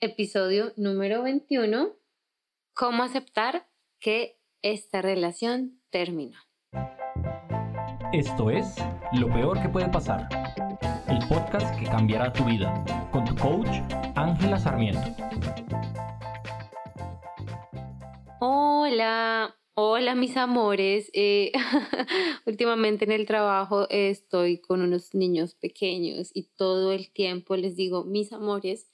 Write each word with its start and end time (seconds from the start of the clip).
episodio 0.00 0.72
número 0.76 1.24
21, 1.24 1.88
cómo 2.72 3.02
aceptar 3.02 3.68
que 3.98 4.38
esta 4.62 5.02
relación 5.02 5.80
terminó. 5.90 6.38
Esto 8.12 8.50
es 8.50 8.76
Lo 9.18 9.26
Peor 9.26 9.60
que 9.60 9.68
puede 9.68 9.88
pasar, 9.88 10.28
el 11.08 11.18
podcast 11.26 11.76
que 11.80 11.86
cambiará 11.86 12.32
tu 12.32 12.44
vida, 12.44 12.84
con 13.10 13.24
tu 13.24 13.34
coach 13.34 13.68
Ángela 14.14 14.56
Sarmiento. 14.60 15.00
Hola, 18.38 19.56
hola 19.74 20.14
mis 20.14 20.36
amores. 20.36 21.10
Eh, 21.12 21.50
últimamente 22.46 23.04
en 23.04 23.10
el 23.10 23.26
trabajo 23.26 23.88
estoy 23.90 24.60
con 24.60 24.80
unos 24.80 25.12
niños 25.14 25.56
pequeños 25.56 26.30
y 26.34 26.44
todo 26.44 26.92
el 26.92 27.10
tiempo 27.10 27.56
les 27.56 27.74
digo 27.74 28.04
mis 28.04 28.32
amores 28.32 28.92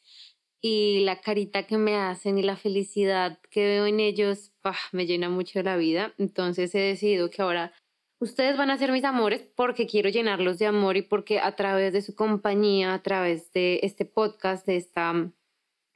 y 0.66 1.00
la 1.00 1.20
carita 1.20 1.64
que 1.64 1.76
me 1.76 1.94
hacen 1.94 2.38
y 2.38 2.42
la 2.42 2.56
felicidad 2.56 3.38
que 3.50 3.66
veo 3.66 3.84
en 3.84 4.00
ellos 4.00 4.50
me 4.92 5.04
llena 5.04 5.28
mucho 5.28 5.62
la 5.62 5.76
vida. 5.76 6.14
Entonces 6.16 6.74
he 6.74 6.78
decidido 6.78 7.28
que 7.28 7.42
ahora 7.42 7.74
ustedes 8.18 8.56
van 8.56 8.70
a 8.70 8.78
ser 8.78 8.90
mis 8.90 9.04
amores 9.04 9.42
porque 9.54 9.86
quiero 9.86 10.08
llenarlos 10.08 10.58
de 10.58 10.64
amor 10.64 10.96
y 10.96 11.02
porque 11.02 11.38
a 11.38 11.54
través 11.54 11.92
de 11.92 12.00
su 12.00 12.14
compañía, 12.14 12.94
a 12.94 13.02
través 13.02 13.52
de 13.52 13.80
este 13.82 14.06
podcast, 14.06 14.66
de 14.66 14.76
esta 14.76 15.30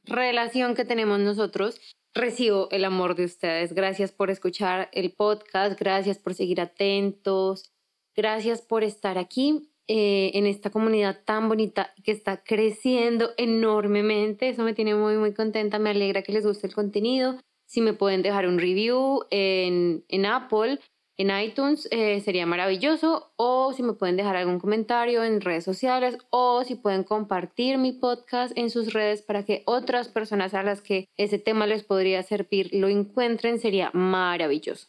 relación 0.05 0.75
que 0.75 0.85
tenemos 0.85 1.19
nosotros, 1.19 1.81
recibo 2.13 2.69
el 2.71 2.85
amor 2.85 3.15
de 3.15 3.25
ustedes. 3.25 3.73
Gracias 3.73 4.13
por 4.13 4.29
escuchar 4.31 4.91
el 4.93 5.15
podcast, 5.15 5.81
gracias 5.81 6.19
por 6.19 6.35
seguir 6.35 6.61
atentos, 6.61 7.73
gracias 8.15 8.61
por 8.61 8.85
estar 8.85 9.17
aquí 9.17 9.71
eh, 9.91 10.33
en 10.35 10.47
esta 10.47 10.69
comunidad 10.69 11.23
tan 11.25 11.49
bonita 11.49 11.95
que 12.05 12.13
está 12.13 12.43
creciendo 12.45 13.31
enormemente. 13.39 14.51
Eso 14.51 14.63
me 14.63 14.75
tiene 14.75 14.95
muy, 14.95 15.17
muy 15.17 15.33
contenta. 15.33 15.79
Me 15.79 15.91
alegra 15.91 16.21
que 16.21 16.33
les 16.33 16.45
guste 16.45 16.67
el 16.67 16.75
contenido. 16.75 17.41
Si 17.67 17.81
me 17.81 17.95
pueden 17.95 18.21
dejar 18.21 18.47
un 18.47 18.59
review 18.59 19.25
en, 19.31 20.05
en 20.09 20.27
Apple, 20.27 20.79
en 21.17 21.31
iTunes, 21.41 21.89
eh, 21.91 22.21
sería 22.21 22.45
maravilloso. 22.45 23.33
O 23.37 23.73
si 23.73 23.83
me 23.83 23.95
pueden 23.95 24.19
dejar 24.19 24.37
algún 24.37 24.59
comentario 24.59 25.25
en 25.25 25.41
redes 25.41 25.65
sociales 25.65 26.19
o 26.29 26.65
si 26.65 26.75
pueden 26.75 27.03
compartir 27.03 27.79
mi 27.79 27.93
podcast 27.93 28.57
en 28.59 28.69
sus 28.69 28.93
redes 28.93 29.23
para 29.23 29.47
que 29.47 29.63
otras 29.65 30.09
personas 30.09 30.53
a 30.53 30.63
las 30.63 30.83
que 30.83 31.07
ese 31.17 31.39
tema 31.39 31.67
les 31.67 31.83
podría 31.83 32.23
servir 32.23 32.69
lo 32.75 32.89
encuentren, 32.89 33.59
sería 33.59 33.91
maravilloso. 33.95 34.89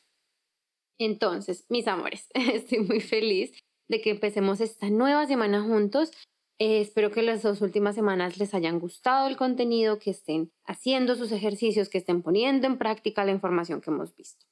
Entonces, 0.99 1.65
mis 1.69 1.87
amores, 1.87 2.27
estoy 2.33 2.79
muy 2.79 2.99
feliz 2.99 3.53
de 3.89 3.99
que 4.01 4.11
empecemos 4.11 4.61
esta 4.61 4.89
nueva 4.89 5.27
semana 5.27 5.61
juntos. 5.61 6.11
Eh, 6.59 6.81
espero 6.81 7.11
que 7.11 7.21
las 7.21 7.41
dos 7.41 7.61
últimas 7.61 7.95
semanas 7.95 8.37
les 8.37 8.53
hayan 8.53 8.79
gustado 8.79 9.27
el 9.27 9.37
contenido, 9.37 9.99
que 9.99 10.11
estén 10.11 10.51
haciendo 10.65 11.15
sus 11.15 11.31
ejercicios, 11.31 11.89
que 11.89 11.97
estén 11.97 12.21
poniendo 12.21 12.67
en 12.67 12.77
práctica 12.77 13.25
la 13.25 13.31
información 13.31 13.81
que 13.81 13.89
hemos 13.89 14.15
visto. 14.15 14.45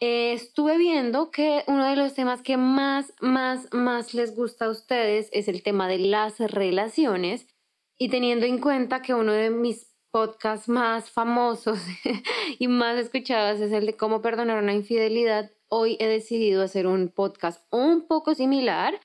Eh, 0.00 0.32
estuve 0.32 0.76
viendo 0.76 1.30
que 1.30 1.62
uno 1.68 1.88
de 1.88 1.96
los 1.96 2.14
temas 2.14 2.42
que 2.42 2.56
más, 2.56 3.14
más, 3.20 3.72
más 3.72 4.12
les 4.12 4.34
gusta 4.34 4.66
a 4.66 4.70
ustedes 4.70 5.28
es 5.32 5.48
el 5.48 5.62
tema 5.62 5.88
de 5.88 5.98
las 5.98 6.38
relaciones 6.40 7.46
y 7.96 8.08
teniendo 8.08 8.44
en 8.44 8.58
cuenta 8.58 9.02
que 9.02 9.14
uno 9.14 9.32
de 9.32 9.50
mis 9.50 9.94
podcasts 10.10 10.68
más 10.68 11.10
famosos 11.10 11.78
y 12.58 12.68
más 12.68 12.98
escuchados 12.98 13.60
es 13.60 13.72
el 13.72 13.86
de 13.86 13.96
cómo 13.96 14.20
perdonar 14.20 14.62
una 14.62 14.74
infidelidad, 14.74 15.50
hoy 15.74 15.96
he 15.98 16.06
decidido 16.06 16.62
hacer 16.62 16.86
un 16.86 17.08
podcast 17.08 17.66
un 17.72 18.06
poco 18.06 18.34
similar, 18.34 19.00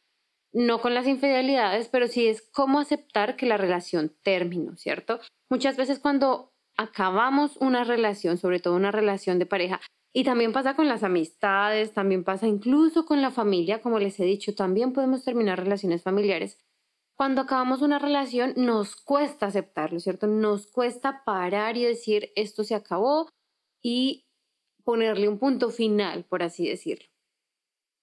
no 0.53 0.79
con 0.79 0.93
las 0.93 1.07
infidelidades, 1.07 1.89
pero 1.89 2.07
sí 2.07 2.27
es 2.27 2.41
cómo 2.41 2.79
aceptar 2.79 3.35
que 3.35 3.47
la 3.47 3.57
relación 3.57 4.15
terminó, 4.21 4.75
¿cierto? 4.77 5.19
Muchas 5.49 5.77
veces 5.77 5.99
cuando 5.99 6.53
acabamos 6.77 7.57
una 7.57 7.83
relación, 7.83 8.37
sobre 8.37 8.59
todo 8.59 8.75
una 8.75 8.91
relación 8.91 9.39
de 9.39 9.47
pareja, 9.47 9.81
y 10.13 10.23
también 10.23 10.53
pasa 10.53 10.75
con 10.75 10.87
las 10.87 11.03
amistades, 11.03 11.93
también 11.93 12.23
pasa 12.23 12.47
incluso 12.47 13.05
con 13.05 13.21
la 13.21 13.31
familia, 13.31 13.81
como 13.81 13.99
les 13.99 14.19
he 14.19 14.25
dicho, 14.25 14.55
también 14.55 14.93
podemos 14.93 15.23
terminar 15.23 15.59
relaciones 15.59 16.03
familiares. 16.03 16.57
Cuando 17.17 17.41
acabamos 17.41 17.81
una 17.81 17.99
relación 17.99 18.53
nos 18.55 18.95
cuesta 18.95 19.47
aceptarlo, 19.47 19.99
¿cierto? 19.99 20.25
Nos 20.27 20.67
cuesta 20.67 21.23
parar 21.25 21.77
y 21.77 21.83
decir 21.83 22.31
esto 22.35 22.63
se 22.63 22.75
acabó 22.75 23.27
y 23.83 24.28
ponerle 24.83 25.27
un 25.27 25.39
punto 25.39 25.69
final, 25.69 26.25
por 26.25 26.43
así 26.43 26.67
decirlo. 26.67 27.07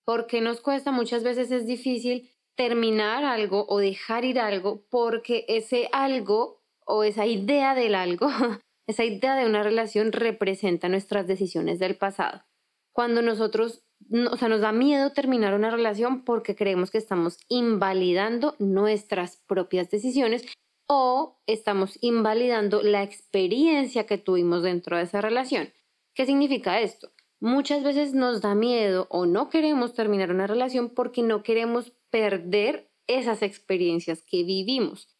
Porque 0.05 0.41
nos 0.41 0.61
cuesta, 0.61 0.93
muchas 0.93 1.23
veces 1.23 1.51
es 1.51 1.67
difícil 1.67 2.31
terminar 2.57 3.25
algo 3.25 3.67
o 3.69 3.79
dejar 3.79 4.25
ir 4.25 4.39
algo 4.39 4.87
porque 4.89 5.45
ese 5.49 5.89
algo 5.93 6.63
o 6.87 7.05
esa 7.05 7.27
idea 7.27 7.75
del 7.75 7.95
algo, 7.95 8.29
esa 8.89 9.05
idea 9.05 9.37
de 9.37 9.47
una 9.47 9.63
relación 9.63 10.13
representa 10.13 10.89
nuestras 10.89 11.27
decisiones 11.27 11.79
del 11.79 11.97
pasado. 11.97 12.45
Cuando 12.93 13.21
nosotros, 13.21 13.85
o 14.31 14.37
sea, 14.37 14.49
nos 14.49 14.63
da 14.63 14.73
miedo 14.73 15.13
terminar 15.13 15.55
una 15.55 15.71
relación 15.71 16.25
porque 16.25 16.57
creemos 16.57 16.91
que 16.91 16.99
estamos 16.99 17.39
invalidando 17.49 18.55
nuestras 18.59 19.37
propias 19.47 19.91
decisiones 19.91 20.47
o 20.89 21.41
estamos 21.47 21.99
invalidando 22.01 22.83
la 22.83 23.03
experiencia 23.03 24.07
que 24.07 24.19
tuvimos 24.19 24.63
dentro 24.63 24.97
de 24.97 25.03
esa 25.03 25.21
relación. 25.21 25.69
¿Qué 26.17 26.25
significa 26.25 26.81
esto? 26.81 27.13
Muchas 27.41 27.85
veces 27.85 28.15
nos 28.15 28.41
da 28.41 28.55
miedo 28.55 29.07
o 29.11 29.27
no 29.27 29.51
queremos 29.51 29.93
terminar 29.93 30.31
una 30.31 30.47
relación 30.47 30.89
porque 30.89 31.23
no 31.23 31.43
queremos 31.43 31.93
perder 32.09 32.91
esas 33.07 33.43
experiencias 33.43 34.25
que 34.27 34.43
vivimos. 34.43 35.15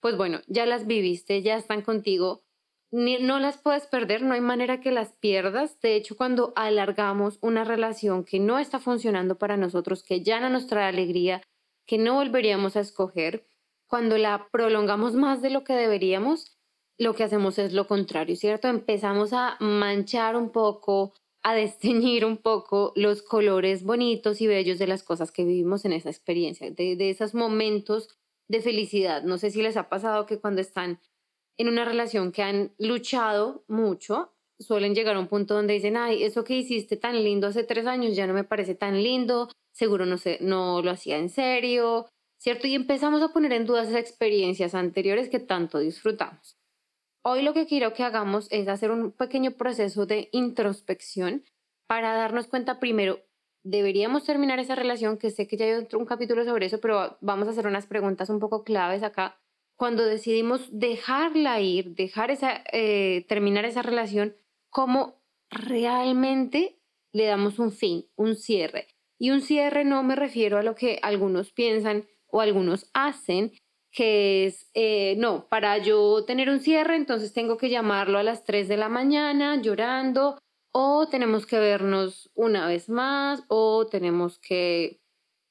Pues 0.00 0.16
bueno, 0.16 0.40
ya 0.48 0.66
las 0.66 0.88
viviste, 0.88 1.40
ya 1.42 1.54
están 1.54 1.82
contigo, 1.82 2.42
no 2.90 3.38
las 3.38 3.58
puedes 3.58 3.86
perder, 3.86 4.22
no 4.22 4.34
hay 4.34 4.40
manera 4.40 4.80
que 4.80 4.90
las 4.90 5.12
pierdas. 5.12 5.80
De 5.80 5.94
hecho, 5.94 6.16
cuando 6.16 6.52
alargamos 6.56 7.38
una 7.42 7.62
relación 7.62 8.24
que 8.24 8.40
no 8.40 8.58
está 8.58 8.80
funcionando 8.80 9.38
para 9.38 9.56
nosotros, 9.56 10.02
que 10.02 10.24
ya 10.24 10.40
no 10.40 10.50
nos 10.50 10.66
trae 10.66 10.88
alegría, 10.88 11.42
que 11.86 11.96
no 11.96 12.14
volveríamos 12.14 12.74
a 12.74 12.80
escoger, 12.80 13.46
cuando 13.86 14.18
la 14.18 14.48
prolongamos 14.50 15.14
más 15.14 15.42
de 15.42 15.50
lo 15.50 15.62
que 15.62 15.74
deberíamos, 15.74 16.59
lo 17.00 17.14
que 17.14 17.24
hacemos 17.24 17.58
es 17.58 17.72
lo 17.72 17.86
contrario, 17.86 18.36
¿cierto? 18.36 18.68
Empezamos 18.68 19.32
a 19.32 19.56
manchar 19.58 20.36
un 20.36 20.50
poco, 20.50 21.14
a 21.42 21.54
desteñir 21.54 22.26
un 22.26 22.36
poco 22.36 22.92
los 22.94 23.22
colores 23.22 23.82
bonitos 23.82 24.40
y 24.42 24.46
bellos 24.46 24.78
de 24.78 24.86
las 24.86 25.02
cosas 25.02 25.32
que 25.32 25.44
vivimos 25.44 25.84
en 25.86 25.94
esa 25.94 26.10
experiencia, 26.10 26.70
de, 26.70 26.96
de 26.96 27.10
esos 27.10 27.34
momentos 27.34 28.10
de 28.48 28.60
felicidad. 28.60 29.22
No 29.22 29.38
sé 29.38 29.50
si 29.50 29.62
les 29.62 29.78
ha 29.78 29.88
pasado 29.88 30.26
que 30.26 30.38
cuando 30.38 30.60
están 30.60 31.00
en 31.56 31.68
una 31.68 31.86
relación 31.86 32.32
que 32.32 32.42
han 32.42 32.74
luchado 32.78 33.64
mucho, 33.66 34.34
suelen 34.58 34.94
llegar 34.94 35.16
a 35.16 35.20
un 35.20 35.28
punto 35.28 35.54
donde 35.54 35.72
dicen, 35.72 35.96
ay, 35.96 36.22
eso 36.22 36.44
que 36.44 36.56
hiciste 36.56 36.98
tan 36.98 37.24
lindo 37.24 37.46
hace 37.46 37.64
tres 37.64 37.86
años 37.86 38.14
ya 38.14 38.26
no 38.26 38.34
me 38.34 38.44
parece 38.44 38.74
tan 38.74 39.02
lindo, 39.02 39.48
seguro 39.72 40.04
no, 40.04 40.18
sé, 40.18 40.36
no 40.42 40.82
lo 40.82 40.90
hacía 40.90 41.16
en 41.16 41.30
serio, 41.30 42.06
¿cierto? 42.38 42.66
Y 42.66 42.74
empezamos 42.74 43.22
a 43.22 43.32
poner 43.32 43.54
en 43.54 43.64
duda 43.64 43.84
esas 43.84 43.94
experiencias 43.94 44.74
anteriores 44.74 45.30
que 45.30 45.40
tanto 45.40 45.78
disfrutamos. 45.78 46.59
Hoy 47.22 47.42
lo 47.42 47.52
que 47.52 47.66
quiero 47.66 47.92
que 47.92 48.02
hagamos 48.02 48.48
es 48.50 48.66
hacer 48.66 48.90
un 48.90 49.12
pequeño 49.12 49.50
proceso 49.52 50.06
de 50.06 50.30
introspección 50.32 51.44
para 51.86 52.14
darnos 52.14 52.46
cuenta 52.46 52.80
primero, 52.80 53.20
deberíamos 53.62 54.24
terminar 54.24 54.58
esa 54.58 54.74
relación, 54.74 55.18
que 55.18 55.30
sé 55.30 55.46
que 55.46 55.58
ya 55.58 55.66
hay 55.66 55.86
un 55.92 56.06
capítulo 56.06 56.44
sobre 56.44 56.66
eso, 56.66 56.80
pero 56.80 57.18
vamos 57.20 57.46
a 57.46 57.50
hacer 57.50 57.66
unas 57.66 57.86
preguntas 57.86 58.30
un 58.30 58.38
poco 58.38 58.64
claves 58.64 59.02
acá. 59.02 59.38
Cuando 59.76 60.06
decidimos 60.06 60.68
dejarla 60.70 61.60
ir, 61.60 61.94
dejar 61.94 62.30
esa, 62.30 62.62
eh, 62.72 63.26
terminar 63.28 63.66
esa 63.66 63.82
relación, 63.82 64.34
¿cómo 64.70 65.20
realmente 65.50 66.78
le 67.12 67.26
damos 67.26 67.58
un 67.58 67.72
fin, 67.72 68.06
un 68.16 68.34
cierre? 68.34 68.88
Y 69.18 69.30
un 69.30 69.42
cierre 69.42 69.84
no 69.84 70.02
me 70.02 70.16
refiero 70.16 70.56
a 70.56 70.62
lo 70.62 70.74
que 70.74 70.98
algunos 71.02 71.52
piensan 71.52 72.06
o 72.28 72.40
algunos 72.40 72.88
hacen, 72.94 73.52
que 73.92 74.46
es, 74.46 74.70
eh, 74.74 75.16
no, 75.18 75.48
para 75.48 75.78
yo 75.78 76.24
tener 76.24 76.48
un 76.48 76.60
cierre, 76.60 76.96
entonces 76.96 77.32
tengo 77.32 77.56
que 77.56 77.70
llamarlo 77.70 78.18
a 78.18 78.22
las 78.22 78.44
3 78.44 78.68
de 78.68 78.76
la 78.76 78.88
mañana 78.88 79.60
llorando, 79.60 80.38
o 80.72 81.08
tenemos 81.08 81.46
que 81.46 81.58
vernos 81.58 82.30
una 82.34 82.66
vez 82.66 82.88
más, 82.88 83.42
o 83.48 83.86
tenemos 83.88 84.38
que 84.38 85.00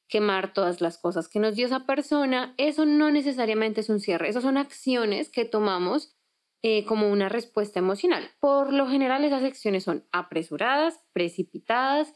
quemar 0.08 0.54
todas 0.54 0.82
las 0.82 0.98
cosas 0.98 1.28
que 1.28 1.40
nos 1.40 1.56
dio 1.56 1.66
esa 1.66 1.86
persona. 1.86 2.54
Eso 2.58 2.86
no 2.86 3.12
necesariamente 3.12 3.82
es 3.82 3.90
un 3.90 4.00
cierre, 4.00 4.30
esas 4.30 4.44
son 4.44 4.58
acciones 4.58 5.30
que 5.30 5.46
tomamos 5.46 6.16
eh, 6.64 6.86
como 6.86 7.10
una 7.12 7.30
respuesta 7.30 7.80
emocional. 7.80 8.32
Por 8.40 8.74
lo 8.74 8.88
general 8.88 9.24
esas 9.24 9.44
acciones 9.44 9.84
son 9.84 10.06
apresuradas, 10.12 11.02
precipitadas 11.14 12.14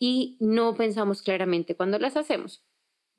y 0.00 0.36
no 0.40 0.74
pensamos 0.74 1.22
claramente 1.22 1.76
cuando 1.76 1.98
las 1.98 2.16
hacemos. 2.16 2.64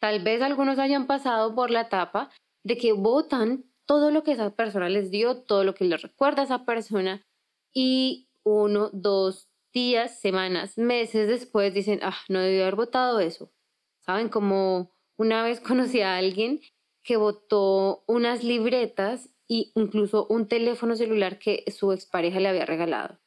Tal 0.02 0.24
vez 0.24 0.42
algunos 0.42 0.80
hayan 0.80 1.08
pasado 1.08 1.56
por 1.56 1.72
la 1.72 1.82
etapa 1.82 2.30
de 2.66 2.78
que 2.78 2.92
votan 2.94 3.64
todo 3.86 4.10
lo 4.12 4.24
que 4.24 4.32
esa 4.32 4.50
persona 4.56 4.90
les 4.90 5.12
dio, 5.12 5.44
todo 5.44 5.64
lo 5.64 5.76
que 5.76 5.86
les 5.86 6.02
recuerda 6.02 6.42
a 6.42 6.46
esa 6.46 6.66
persona 6.66 7.26
y 7.72 8.28
uno, 8.44 8.90
dos 8.92 9.50
días, 9.72 10.20
semanas, 10.20 10.78
meses 10.78 11.28
después 11.28 11.74
dicen, 11.74 12.00
ah, 12.02 12.18
no 12.28 12.40
debió 12.40 12.64
haber 12.64 12.76
votado 12.76 13.20
eso. 13.20 13.52
¿Saben? 14.00 14.30
Como 14.30 14.92
una 15.16 15.44
vez 15.44 15.60
conocí 15.62 16.02
a 16.02 16.18
alguien 16.18 16.60
que 17.04 17.18
votó 17.18 18.04
unas 18.08 18.44
libretas 18.44 19.30
y 19.48 19.72
incluso 19.76 20.26
un 20.28 20.48
teléfono 20.48 20.96
celular 20.96 21.38
que 21.38 21.64
su 21.68 21.92
expareja 21.92 22.40
le 22.40 22.50
había 22.50 22.66
regalado. 22.66 23.20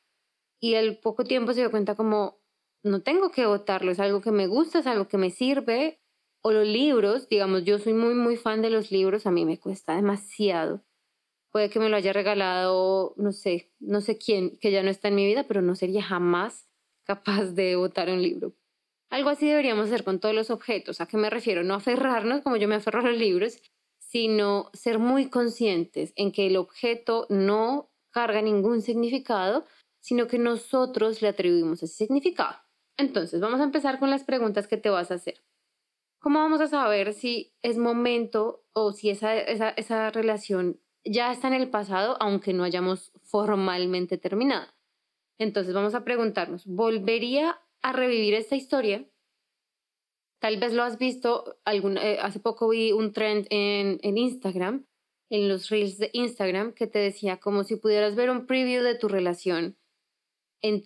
Y 0.61 0.75
al 0.75 0.99
poco 0.99 1.23
tiempo 1.23 1.53
se 1.53 1.61
dio 1.61 1.71
cuenta 1.71 1.95
como, 1.95 2.41
no 2.83 3.03
tengo 3.03 3.31
que 3.31 3.47
votarlo, 3.47 3.93
es 3.93 4.01
algo 4.01 4.21
que 4.21 4.33
me 4.33 4.49
gusta, 4.49 4.81
es 4.81 4.87
algo 4.89 5.07
que 5.07 5.19
me 5.19 5.31
sirve. 5.31 6.01
O 6.43 6.53
los 6.53 6.67
libros, 6.67 7.29
digamos, 7.29 7.65
yo 7.65 7.79
soy 7.79 7.95
muy, 7.95 8.15
muy 8.15 8.37
fan 8.37 8.63
de 8.63 8.71
los 8.71 8.91
libros, 8.91 9.27
a 9.27 9.31
mí 9.31 9.45
me 9.45 9.59
cuesta 9.59 9.97
demasiado. 9.97 10.85
Puede 11.51 11.71
que 11.71 11.81
me 11.81 11.89
lo 11.89 11.97
haya 11.97 12.13
regalado, 12.13 13.15
no 13.17 13.33
sé, 13.33 13.73
no 13.81 14.01
sé 14.01 14.19
quién, 14.19 14.59
que 14.59 14.71
ya 14.71 14.83
no 14.83 14.91
está 14.91 15.09
en 15.09 15.17
mi 15.17 15.27
vida, 15.27 15.47
pero 15.49 15.63
no 15.63 15.75
sería 15.75 16.03
jamás 16.03 16.69
capaz 17.05 17.53
de 17.55 17.77
votar 17.77 18.11
un 18.11 18.23
libro. 18.23 18.55
Algo 19.11 19.31
así 19.31 19.49
deberíamos 19.49 19.87
hacer 19.87 20.05
con 20.05 20.21
todos 20.21 20.35
los 20.35 20.51
objetos. 20.51 21.01
¿A 21.01 21.07
qué 21.07 21.17
me 21.17 21.31
refiero? 21.31 21.65
No 21.65 21.75
aferrarnos 21.75 22.43
como 22.43 22.57
yo 22.57 22.69
me 22.69 22.75
aferro 22.75 23.01
a 23.01 23.11
los 23.11 23.19
libros, 23.19 23.63
sino 23.99 24.71
ser 24.75 24.99
muy 24.99 25.31
conscientes 25.31 26.13
en 26.17 26.33
que 26.33 26.47
el 26.47 26.57
objeto 26.57 27.27
no 27.31 27.91
carga 28.11 28.43
ningún 28.43 28.83
significado, 28.83 29.65
sino 30.01 30.27
que 30.27 30.39
nosotros 30.39 31.23
le 31.23 31.29
atribuimos 31.29 31.83
ese 31.83 31.95
significado. 31.95 32.57
Entonces, 32.97 33.41
vamos 33.41 33.61
a 33.61 33.65
empezar 33.65 33.99
con 33.99 34.11
las 34.11 34.25
preguntas 34.25 34.67
que 34.67 34.77
te 34.77 34.91
vas 34.91 35.11
a 35.11 35.15
hacer. 35.15 35.43
¿Cómo 36.19 36.41
vamos 36.41 36.61
a 36.61 36.67
saber 36.67 37.13
si 37.13 37.55
es 37.63 37.79
momento 37.79 38.65
o 38.73 38.93
si 38.93 39.11
esa, 39.11 39.37
esa, 39.39 39.71
esa 39.71 40.11
relación 40.11 40.81
ya 41.05 41.33
está 41.33 41.49
en 41.49 41.55
el 41.55 41.71
pasado, 41.71 42.17
aunque 42.21 42.53
no 42.53 42.65
hayamos 42.65 43.13
formalmente 43.23 44.19
terminado? 44.19 44.67
Entonces, 45.39 45.75
vamos 45.75 45.95
a 45.95 46.05
preguntarnos, 46.05 46.67
¿volvería 46.67 47.61
a 47.83 47.93
revivir 47.93 48.35
esta 48.35 48.57
historia? 48.57 49.09
Tal 50.41 50.59
vez 50.59 50.73
lo 50.73 50.83
has 50.83 50.99
visto, 50.99 51.59
eh, 51.67 52.19
hace 52.21 52.41
poco 52.41 52.69
vi 52.69 52.93
un 52.93 53.13
trend 53.13 53.47
en, 53.51 53.99
en 54.03 54.19
Instagram, 54.19 54.87
en 55.31 55.49
los 55.49 55.69
reels 55.69 55.99
de 55.99 56.11
Instagram, 56.13 56.73
que 56.73 56.87
te 56.87 56.99
decía 56.99 57.39
como 57.39 57.65
si 57.65 57.77
pudieras 57.77 58.17
ver 58.17 58.31
un 58.31 58.47
preview 58.47 58.83
de 58.83 58.97
tu 58.97 59.09
relación 59.09 59.77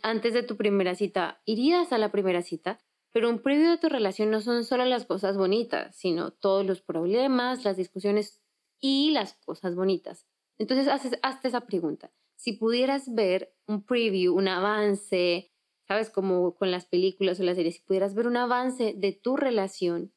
antes 0.02 0.34
de 0.34 0.42
tu 0.42 0.56
primera 0.56 0.94
cita, 0.94 1.40
irías 1.44 1.92
a 1.92 1.98
la 1.98 2.12
primera 2.12 2.42
cita, 2.42 2.80
pero 3.12 3.28
un 3.28 3.40
previo 3.40 3.70
de 3.70 3.78
tu 3.78 3.88
relación 3.88 4.30
no 4.30 4.40
son 4.40 4.64
solo 4.64 4.84
las 4.86 5.04
cosas 5.04 5.36
bonitas, 5.36 5.94
sino 5.94 6.32
todos 6.32 6.64
los 6.64 6.80
problemas, 6.80 7.64
las 7.64 7.76
discusiones 7.76 8.42
y 8.80 9.10
las 9.10 9.34
cosas 9.34 9.74
bonitas. 9.74 10.26
Entonces, 10.58 10.88
haces, 10.88 11.18
hazte 11.22 11.48
esa 11.48 11.62
pregunta. 11.62 12.10
Si 12.36 12.54
pudieras 12.54 13.14
ver 13.14 13.54
un 13.66 13.84
preview, 13.84 14.34
un 14.34 14.48
avance, 14.48 15.52
¿sabes? 15.86 16.10
Como 16.10 16.54
con 16.54 16.70
las 16.70 16.86
películas 16.86 17.38
o 17.38 17.42
las 17.44 17.56
series, 17.56 17.76
si 17.76 17.82
pudieras 17.82 18.14
ver 18.14 18.26
un 18.26 18.36
avance 18.36 18.94
de 18.96 19.12
tu 19.12 19.36
relación, 19.36 20.12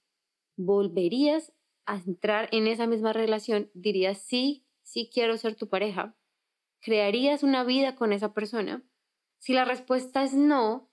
¿volverías 0.56 1.54
a 1.86 1.98
entrar 1.98 2.50
en 2.52 2.68
esa 2.68 2.88
misma 2.88 3.14
relación? 3.14 3.70
¿Dirías 3.74 4.20
sí, 4.20 4.66
sí 4.82 5.10
quiero 5.14 5.38
ser 5.38 5.56
tu 5.56 5.68
pareja? 5.68 6.16
¿Crearías 6.82 7.44
una 7.44 7.64
vida 7.64 7.96
con 7.96 8.14
esa 8.14 8.34
persona? 8.34 8.84
Si 9.38 9.54
la 9.54 9.66
respuesta 9.66 10.24
es 10.24 10.34
no, 10.34 10.90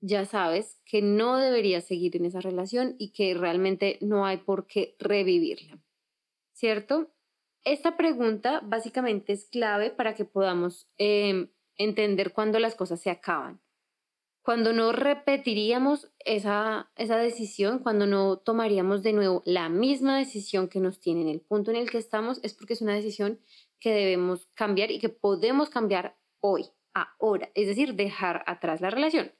ya 0.00 0.24
sabes 0.24 0.80
que 0.84 1.02
no 1.02 1.36
deberías 1.36 1.84
seguir 1.84 2.16
en 2.16 2.24
esa 2.24 2.40
relación 2.40 2.96
y 2.98 3.12
que 3.12 3.34
realmente 3.34 3.98
no 4.00 4.26
hay 4.26 4.38
por 4.38 4.66
qué 4.66 4.96
revivirla. 4.98 5.78
¿Cierto? 6.52 7.10
Esta 7.64 7.96
pregunta 7.96 8.60
básicamente 8.64 9.32
es 9.32 9.46
clave 9.46 9.90
para 9.90 10.14
que 10.14 10.24
podamos 10.24 10.88
em, 10.96 11.50
entender 11.76 12.32
cuándo 12.32 12.58
las 12.58 12.74
cosas 12.74 13.00
se 13.00 13.10
acaban. 13.10 13.60
Cuando 14.42 14.72
no 14.72 14.92
repetiríamos 14.92 16.10
esa, 16.18 16.90
esa 16.96 17.18
decisión, 17.18 17.80
cuando 17.80 18.06
no 18.06 18.38
tomaríamos 18.38 19.02
de 19.02 19.12
nuevo 19.12 19.42
la 19.44 19.68
misma 19.68 20.18
decisión 20.18 20.68
que 20.68 20.80
nos 20.80 20.98
tiene 20.98 21.20
en 21.22 21.28
el 21.28 21.40
punto 21.42 21.70
en 21.70 21.76
el 21.76 21.90
que 21.90 21.98
estamos, 21.98 22.40
es 22.42 22.54
porque 22.54 22.72
es 22.72 22.80
una 22.80 22.94
decisión 22.94 23.38
que 23.78 23.92
debemos 23.92 24.46
cambiar 24.54 24.90
y 24.90 24.98
que 24.98 25.10
podemos 25.10 25.68
cambiar 25.68 26.16
hoy 26.40 26.64
ahora, 26.94 27.50
es 27.54 27.66
decir, 27.66 27.94
dejar 27.94 28.42
atrás 28.46 28.80
la 28.80 28.90
relación. 28.90 29.32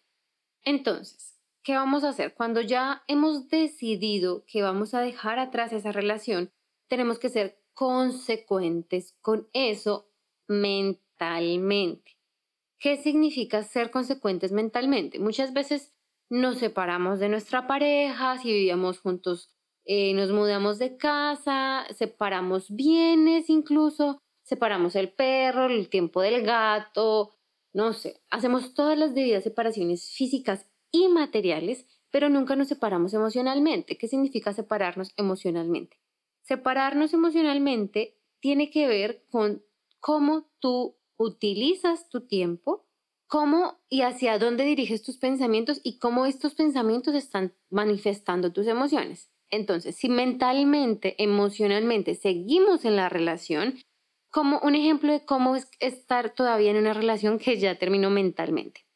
Entonces, 0.64 1.38
¿qué 1.62 1.74
vamos 1.74 2.04
a 2.04 2.10
hacer? 2.10 2.34
Cuando 2.34 2.60
ya 2.60 3.02
hemos 3.06 3.48
decidido 3.48 4.44
que 4.46 4.62
vamos 4.62 4.94
a 4.94 5.00
dejar 5.00 5.38
atrás 5.38 5.72
esa 5.72 5.92
relación, 5.92 6.52
tenemos 6.88 7.18
que 7.18 7.28
ser 7.28 7.60
consecuentes 7.74 9.16
con 9.20 9.48
eso 9.52 10.10
mentalmente. 10.48 12.16
¿Qué 12.78 12.96
significa 12.96 13.62
ser 13.62 13.90
consecuentes 13.90 14.52
mentalmente? 14.52 15.18
Muchas 15.18 15.52
veces 15.52 15.92
nos 16.30 16.58
separamos 16.58 17.18
de 17.18 17.28
nuestra 17.28 17.66
pareja, 17.66 18.38
si 18.38 18.52
vivíamos 18.52 19.00
juntos, 19.00 19.50
eh, 19.84 20.14
nos 20.14 20.30
mudamos 20.30 20.78
de 20.78 20.96
casa, 20.96 21.86
separamos 21.96 22.70
bienes 22.70 23.50
incluso, 23.50 24.18
separamos 24.42 24.94
el 24.96 25.10
perro, 25.12 25.66
el 25.66 25.88
tiempo 25.88 26.22
del 26.22 26.42
gato, 26.42 27.32
no 27.72 27.93
sé, 27.93 28.20
hacemos 28.31 28.75
todas 28.75 28.99
las 28.99 29.14
debidas 29.14 29.44
separaciones 29.44 30.11
físicas 30.11 30.67
y 30.90 31.08
materiales, 31.08 31.87
pero 32.11 32.28
nunca 32.28 32.56
nos 32.56 32.69
separamos 32.69 33.14
emocionalmente. 33.14 33.96
¿Qué 33.96 34.08
significa 34.08 34.52
separarnos 34.52 35.12
emocionalmente? 35.17 35.99
Separarnos 36.43 37.12
emocionalmente 37.12 38.17
tiene 38.40 38.70
que 38.70 38.88
ver 38.88 39.25
con 39.31 39.62
cómo 40.00 40.50
tú 40.58 40.96
utilizas 41.17 42.08
tu 42.08 42.26
tiempo, 42.26 42.87
cómo 43.26 43.78
y 43.88 44.02
hacia 44.02 44.38
dónde 44.38 44.64
diriges 44.64 45.02
tus 45.02 45.19
pensamientos 45.19 45.81
y 45.84 45.99
cómo 45.99 46.26
estos 46.26 46.55
pensamientos 46.55 47.14
están 47.14 47.55
manifestando 47.69 48.52
tus 48.52 48.66
emociones. 48.66 49.31
Entonces, 49.50 49.96
si 49.96 50.08
mentalmente, 50.08 51.23
emocionalmente 51.23 52.14
seguimos 52.14 52.84
en 52.84 52.96
la 52.96 53.08
relación, 53.08 53.75
como 54.30 54.60
un 54.60 54.74
ejemplo 54.74 55.12
de 55.12 55.24
cómo 55.24 55.56
es 55.56 55.68
estar 55.80 56.30
todavía 56.30 56.70
en 56.70 56.76
una 56.76 56.92
relación 56.92 57.38
que 57.38 57.58
ya 57.58 57.76
terminó 57.78 58.10
mentalmente. 58.10 58.86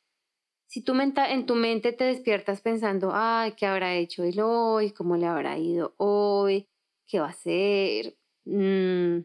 Si 0.67 0.83
tú 0.83 0.95
en 0.95 1.47
tu 1.47 1.55
mente 1.55 1.93
te 1.93 2.05
despiertas 2.05 2.61
pensando, 2.61 3.11
ay, 3.13 3.53
¿qué 3.53 3.67
habrá 3.67 3.95
hecho 3.95 4.25
él 4.25 4.41
hoy? 4.41 4.91
¿Cómo 4.91 5.17
le 5.17 5.27
habrá 5.27 5.59
ido 5.59 5.95
hoy? 5.99 6.69
¿Qué 7.07 7.21
va 7.21 7.27
a 7.27 7.31
hacer? 7.31 8.17
Mm, 8.45 9.19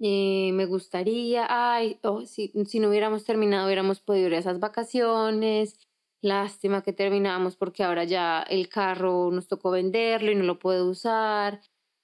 eh, 0.00 0.50
me 0.52 0.66
gustaría, 0.66 1.46
ay, 1.48 1.98
oh, 2.02 2.24
si, 2.24 2.52
si 2.66 2.80
no 2.80 2.88
hubiéramos 2.88 3.24
terminado, 3.24 3.66
hubiéramos 3.66 4.00
podido 4.00 4.28
ir 4.28 4.34
a 4.34 4.38
esas 4.38 4.58
vacaciones. 4.58 5.78
Lástima 6.22 6.82
que 6.82 6.92
terminamos 6.92 7.56
porque 7.56 7.84
ahora 7.84 8.04
ya 8.04 8.42
el 8.42 8.68
carro 8.68 9.30
nos 9.30 9.46
tocó 9.46 9.70
venderlo 9.70 10.32
y 10.32 10.34
no 10.34 10.44
lo 10.44 10.58
puedo 10.58 10.90
usar 10.90 11.60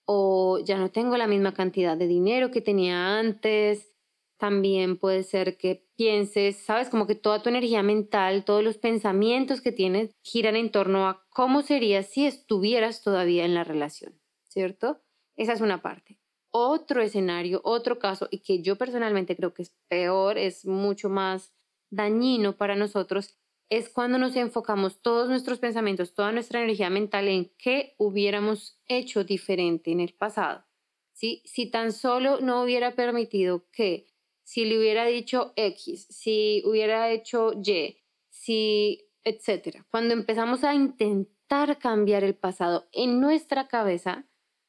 o 0.07 0.59
ya 0.59 0.79
no 0.79 0.91
tengo 0.91 1.17
la 1.17 1.27
misma 1.27 1.55
cantidad 1.55 1.97
de 1.97 2.07
dinero 2.07 2.51
que 2.51 2.61
tenía 2.61 3.19
antes. 3.19 3.91
También 4.37 4.99
puede 4.99 5.23
ser 5.23 5.57
que 5.57 5.87
pienses, 5.97 6.57
sabes, 6.57 6.89
como 6.89 7.07
que 7.07 7.15
toda 7.15 7.43
tu 7.43 7.49
energía 7.49 7.83
mental, 7.83 8.45
todos 8.45 8.65
los 8.65 8.79
pensamientos 8.79 9.61
que 9.61 9.73
tienes 9.73 10.11
giran 10.23 10.57
en 10.57 10.71
torno 10.71 11.09
a 11.09 11.25
cómo 11.31 11.63
sería 11.63 12.03
si 12.03 12.27
estuvieras 12.27 13.03
todavía 13.03 13.45
en 13.45 13.55
la 13.55 13.65
relación, 13.65 14.21
¿cierto? 14.49 15.01
Esa 15.37 15.53
es 15.53 15.61
una 15.61 15.83
parte. 15.83 16.19
Otro 16.51 17.03
escenario, 17.03 17.61
otro 17.65 17.99
caso, 17.99 18.29
y 18.31 18.39
que 18.39 18.63
yo 18.63 18.77
personalmente 18.77 19.37
creo 19.37 19.55
que 19.55 19.63
es 19.63 19.75
peor, 19.89 20.39
es 20.39 20.67
mucho 20.67 21.09
más 21.09 21.53
dañino 21.91 22.57
para 22.57 22.77
nosotros, 22.77 23.39
es 23.69 23.89
cuando 23.89 24.19
nos 24.19 24.37
enfocamos 24.37 25.01
todos 25.03 25.29
nuestros 25.29 25.59
pensamientos, 25.59 26.15
toda 26.15 26.33
nuestra 26.33 26.63
energía 26.63 26.91
mental 26.91 27.29
en 27.29 27.53
qué 27.59 27.95
hubiéramos 27.99 28.81
hecho 28.87 29.25
diferente 29.25 29.91
en 29.91 30.01
el 30.01 30.15
pasado. 30.15 30.65
¿Sí? 31.13 31.43
Si 31.45 31.71
tan 31.71 31.93
solo 31.93 32.41
no 32.41 32.63
hubiera 32.63 32.95
permitido 32.95 33.67
que, 33.71 34.07
si 34.43 34.65
le 34.65 34.79
hubiera 34.79 35.07
dicho 35.07 35.53
X, 35.57 36.07
si 36.11 36.63
hubiera 36.67 37.11
hecho 37.11 37.53
Y, 37.55 37.99
si, 38.29 39.09
etcétera. 39.23 39.87
Cuando 39.91 40.13
empezamos 40.13 40.65
a 40.65 40.75
intentar 40.75 41.79
cambiar 41.79 42.25
el 42.25 42.35
pasado 42.35 42.89
en 42.93 43.21
nuestra 43.21 43.69
cabeza, 43.69 44.27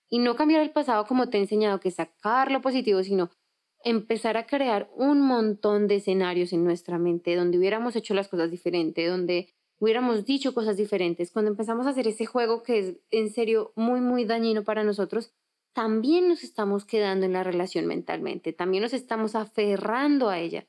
y 0.10 0.20
no 0.20 0.36
cambiar 0.36 0.62
el 0.62 0.72
pasado 0.72 1.06
como 1.06 1.30
te 1.30 1.38
he 1.38 1.42
enseñado, 1.42 1.80
que 1.80 1.92
sacar 1.92 2.52
lo 2.52 2.62
positivo, 2.62 3.04
sino 3.04 3.32
empezar 3.86 4.36
a 4.36 4.48
crear 4.48 4.90
un 4.96 5.22
montón 5.22 5.88
de 5.88 5.98
escenarios 5.98 6.52
en 6.54 6.64
nuestra 6.64 6.98
mente 6.98 7.36
donde 7.36 7.60
hubiéramos 7.60 7.96
hecho 7.96 8.16
las 8.16 8.28
cosas 8.28 8.50
diferentes, 8.50 9.08
donde 9.08 9.54
hubiéramos 9.80 10.26
dicho 10.26 10.56
cosas 10.56 10.76
diferentes, 10.76 11.32
cuando 11.32 11.52
empezamos 11.52 11.86
a 11.86 11.92
hacer 11.92 12.08
ese 12.08 12.26
juego 12.26 12.64
que 12.64 12.80
es 12.80 12.96
en 13.12 13.30
serio 13.30 13.74
muy, 13.76 14.02
muy 14.02 14.26
dañino 14.26 14.64
para 14.64 14.84
nosotros, 14.84 15.32
también 15.72 16.28
nos 16.28 16.44
estamos 16.44 16.84
quedando 16.84 17.28
en 17.28 17.34
la 17.34 17.44
relación 17.44 17.86
mentalmente, 17.86 18.54
también 18.54 18.82
nos 18.82 18.94
estamos 18.94 19.36
aferrando 19.36 20.30
a 20.30 20.40
ella. 20.40 20.66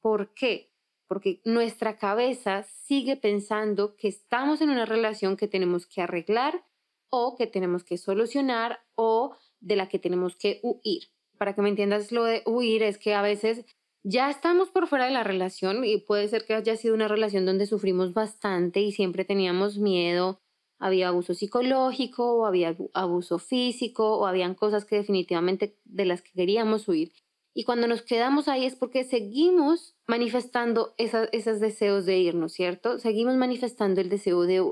¿Por 0.00 0.32
qué? 0.32 0.70
Porque 1.08 1.40
nuestra 1.44 1.98
cabeza 1.98 2.62
sigue 2.62 3.16
pensando 3.16 3.96
que 3.96 4.06
estamos 4.06 4.60
en 4.60 4.70
una 4.70 4.86
relación 4.86 5.36
que 5.36 5.48
tenemos 5.48 5.86
que 5.86 6.02
arreglar 6.02 6.64
o 7.08 7.36
que 7.36 7.48
tenemos 7.48 7.82
que 7.82 7.98
solucionar 7.98 8.78
o 8.94 9.34
de 9.58 9.74
la 9.74 9.88
que 9.88 9.98
tenemos 9.98 10.36
que 10.36 10.60
huir 10.62 11.08
para 11.40 11.54
que 11.54 11.62
me 11.62 11.70
entiendas 11.70 12.12
lo 12.12 12.24
de 12.24 12.42
huir, 12.44 12.82
es 12.82 12.98
que 12.98 13.14
a 13.14 13.22
veces 13.22 13.64
ya 14.02 14.28
estamos 14.28 14.68
por 14.68 14.86
fuera 14.86 15.06
de 15.06 15.10
la 15.10 15.24
relación 15.24 15.86
y 15.86 15.96
puede 15.96 16.28
ser 16.28 16.44
que 16.44 16.52
haya 16.52 16.76
sido 16.76 16.94
una 16.94 17.08
relación 17.08 17.46
donde 17.46 17.64
sufrimos 17.64 18.12
bastante 18.12 18.80
y 18.80 18.92
siempre 18.92 19.24
teníamos 19.24 19.78
miedo 19.78 20.40
había 20.80 21.08
abuso 21.08 21.34
psicológico 21.34 22.38
o 22.38 22.46
había 22.46 22.74
abuso 22.94 23.38
físico 23.38 24.18
o 24.18 24.26
habían 24.26 24.54
cosas 24.54 24.86
que 24.86 24.96
definitivamente 24.96 25.78
de 25.84 26.06
las 26.06 26.22
que 26.22 26.32
queríamos 26.32 26.88
huir. 26.88 27.12
Y 27.54 27.64
cuando 27.64 27.86
nos 27.86 28.02
quedamos 28.02 28.48
ahí 28.48 28.64
es 28.64 28.76
porque 28.76 29.04
seguimos 29.04 29.94
manifestando 30.06 30.94
esos 30.96 31.60
deseos 31.60 32.06
de 32.06 32.18
irnos, 32.18 32.52
¿cierto? 32.52 32.98
Seguimos 32.98 33.36
manifestando 33.36 34.00
el 34.00 34.08
deseo 34.08 34.42
de 34.42 34.62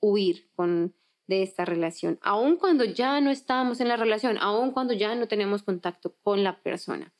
huir 0.00 0.50
con, 0.54 0.94
de 1.30 1.42
esta 1.44 1.64
relación, 1.64 2.18
aun 2.20 2.56
cuando 2.56 2.84
ya 2.84 3.20
no 3.20 3.30
estamos 3.30 3.80
en 3.80 3.86
la 3.88 3.96
relación, 3.96 4.36
aun 4.38 4.72
cuando 4.72 4.92
ya 4.92 5.14
no 5.14 5.28
tenemos 5.28 5.62
contacto 5.62 6.16
con 6.22 6.42
la 6.42 6.60
persona. 6.60 7.14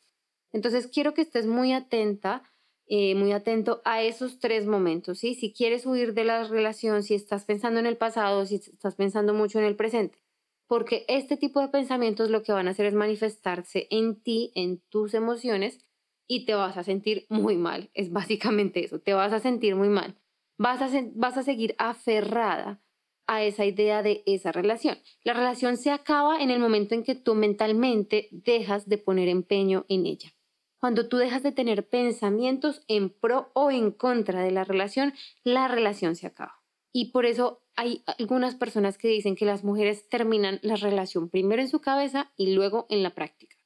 Entonces 0.52 0.88
quiero 0.88 1.14
que 1.14 1.22
estés 1.22 1.46
muy 1.46 1.72
atenta, 1.72 2.42
eh, 2.86 3.14
muy 3.14 3.30
atento 3.30 3.80
a 3.84 4.02
esos 4.02 4.40
tres 4.40 4.66
momentos, 4.66 5.20
¿sí? 5.20 5.34
Si 5.34 5.52
quieres 5.52 5.86
huir 5.86 6.12
de 6.12 6.24
la 6.24 6.42
relación, 6.42 7.04
si 7.04 7.14
estás 7.14 7.44
pensando 7.44 7.78
en 7.78 7.86
el 7.86 7.96
pasado, 7.96 8.44
si 8.46 8.56
estás 8.56 8.96
pensando 8.96 9.32
mucho 9.32 9.60
en 9.60 9.64
el 9.64 9.76
presente, 9.76 10.18
porque 10.66 11.04
este 11.06 11.36
tipo 11.36 11.60
de 11.60 11.68
pensamientos 11.68 12.30
lo 12.30 12.42
que 12.42 12.52
van 12.52 12.66
a 12.66 12.72
hacer 12.72 12.86
es 12.86 12.94
manifestarse 12.94 13.86
en 13.90 14.20
ti, 14.20 14.50
en 14.56 14.80
tus 14.90 15.14
emociones, 15.14 15.86
y 16.26 16.44
te 16.46 16.54
vas 16.54 16.76
a 16.76 16.82
sentir 16.82 17.26
muy 17.28 17.56
mal. 17.56 17.90
Es 17.94 18.10
básicamente 18.10 18.84
eso, 18.84 18.98
te 18.98 19.14
vas 19.14 19.32
a 19.32 19.38
sentir 19.38 19.76
muy 19.76 19.88
mal. 19.88 20.16
Vas 20.58 20.82
a, 20.82 20.88
vas 21.14 21.36
a 21.36 21.42
seguir 21.44 21.76
aferrada 21.78 22.80
a 23.30 23.44
esa 23.44 23.64
idea 23.64 24.02
de 24.02 24.24
esa 24.26 24.50
relación. 24.50 24.98
La 25.22 25.34
relación 25.34 25.76
se 25.76 25.92
acaba 25.92 26.42
en 26.42 26.50
el 26.50 26.58
momento 26.58 26.96
en 26.96 27.04
que 27.04 27.14
tú 27.14 27.36
mentalmente 27.36 28.28
dejas 28.32 28.88
de 28.88 28.98
poner 28.98 29.28
empeño 29.28 29.86
en 29.88 30.04
ella. 30.04 30.34
Cuando 30.80 31.08
tú 31.08 31.16
dejas 31.16 31.44
de 31.44 31.52
tener 31.52 31.88
pensamientos 31.88 32.82
en 32.88 33.08
pro 33.08 33.52
o 33.54 33.70
en 33.70 33.92
contra 33.92 34.42
de 34.42 34.50
la 34.50 34.64
relación, 34.64 35.14
la 35.44 35.68
relación 35.68 36.16
se 36.16 36.26
acaba. 36.26 36.60
Y 36.92 37.12
por 37.12 37.24
eso 37.24 37.62
hay 37.76 38.02
algunas 38.18 38.56
personas 38.56 38.98
que 38.98 39.06
dicen 39.06 39.36
que 39.36 39.44
las 39.44 39.62
mujeres 39.62 40.08
terminan 40.08 40.58
la 40.62 40.74
relación 40.74 41.28
primero 41.28 41.62
en 41.62 41.68
su 41.68 41.80
cabeza 41.80 42.32
y 42.36 42.52
luego 42.52 42.86
en 42.90 43.04
la 43.04 43.14
práctica. 43.14 43.56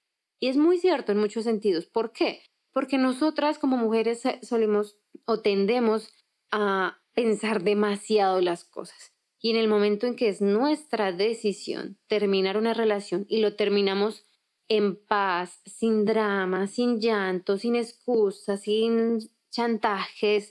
Y 0.40 0.48
es 0.48 0.58
muy 0.58 0.76
cierto 0.76 1.12
en 1.12 1.18
muchos 1.18 1.44
sentidos. 1.44 1.86
¿Por 1.86 2.12
qué? 2.12 2.42
Porque 2.70 2.98
nosotras 2.98 3.58
como 3.58 3.78
mujeres 3.78 4.24
solemos 4.42 4.98
o 5.24 5.40
tendemos 5.40 6.12
a 6.50 6.98
pensar 7.14 7.62
demasiado 7.62 8.42
las 8.42 8.64
cosas. 8.64 9.13
Y 9.44 9.50
en 9.50 9.56
el 9.56 9.68
momento 9.68 10.06
en 10.06 10.16
que 10.16 10.30
es 10.30 10.40
nuestra 10.40 11.12
decisión 11.12 11.98
terminar 12.06 12.56
una 12.56 12.72
relación 12.72 13.26
y 13.28 13.40
lo 13.40 13.56
terminamos 13.56 14.24
en 14.68 14.96
paz, 14.96 15.60
sin 15.66 16.06
drama, 16.06 16.66
sin 16.66 16.98
llanto, 16.98 17.58
sin 17.58 17.76
excusas, 17.76 18.62
sin 18.62 19.18
chantajes, 19.50 20.50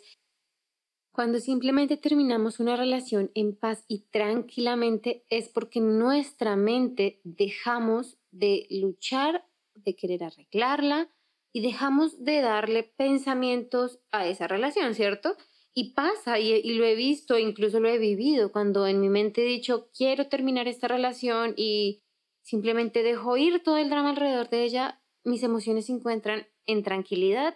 cuando 1.12 1.40
simplemente 1.40 1.98
terminamos 1.98 2.60
una 2.60 2.76
relación 2.76 3.32
en 3.34 3.56
paz 3.56 3.84
y 3.88 4.06
tranquilamente 4.12 5.26
es 5.32 5.50
porque 5.50 5.80
nuestra 5.80 6.56
mente 6.56 7.20
dejamos 7.24 8.20
de 8.30 8.68
luchar, 8.70 9.44
de 9.74 9.96
querer 9.96 10.24
arreglarla 10.24 11.10
y 11.52 11.62
dejamos 11.62 12.24
de 12.24 12.42
darle 12.42 12.84
pensamientos 12.84 14.02
a 14.12 14.28
esa 14.28 14.48
relación, 14.48 14.94
¿cierto? 14.94 15.36
Y 15.76 15.94
pasa, 15.94 16.40
y, 16.40 16.74
lo 16.74 16.86
he 16.86 16.96
visto, 16.96 17.38
incluso 17.38 17.80
lo 17.80 17.90
he 17.90 17.98
vivido, 17.98 18.52
cuando 18.52 18.86
en 18.86 19.00
mi 19.00 19.10
mente 19.10 19.42
he 19.42 19.48
dicho, 19.48 19.90
quiero 19.98 20.28
terminar 20.28 20.68
esta 20.68 20.88
relación 20.88 21.54
y 21.58 22.04
simplemente 22.44 23.02
dejo 23.02 23.38
ir 23.38 23.64
todo 23.64 23.78
el 23.78 23.90
drama 23.90 24.12
alrededor 24.12 24.50
de 24.50 24.64
ella, 24.64 25.02
mis 25.24 25.42
emociones 25.42 25.88
se 25.88 25.94
encuentran 25.94 26.48
en 26.68 26.84
tranquilidad 26.84 27.56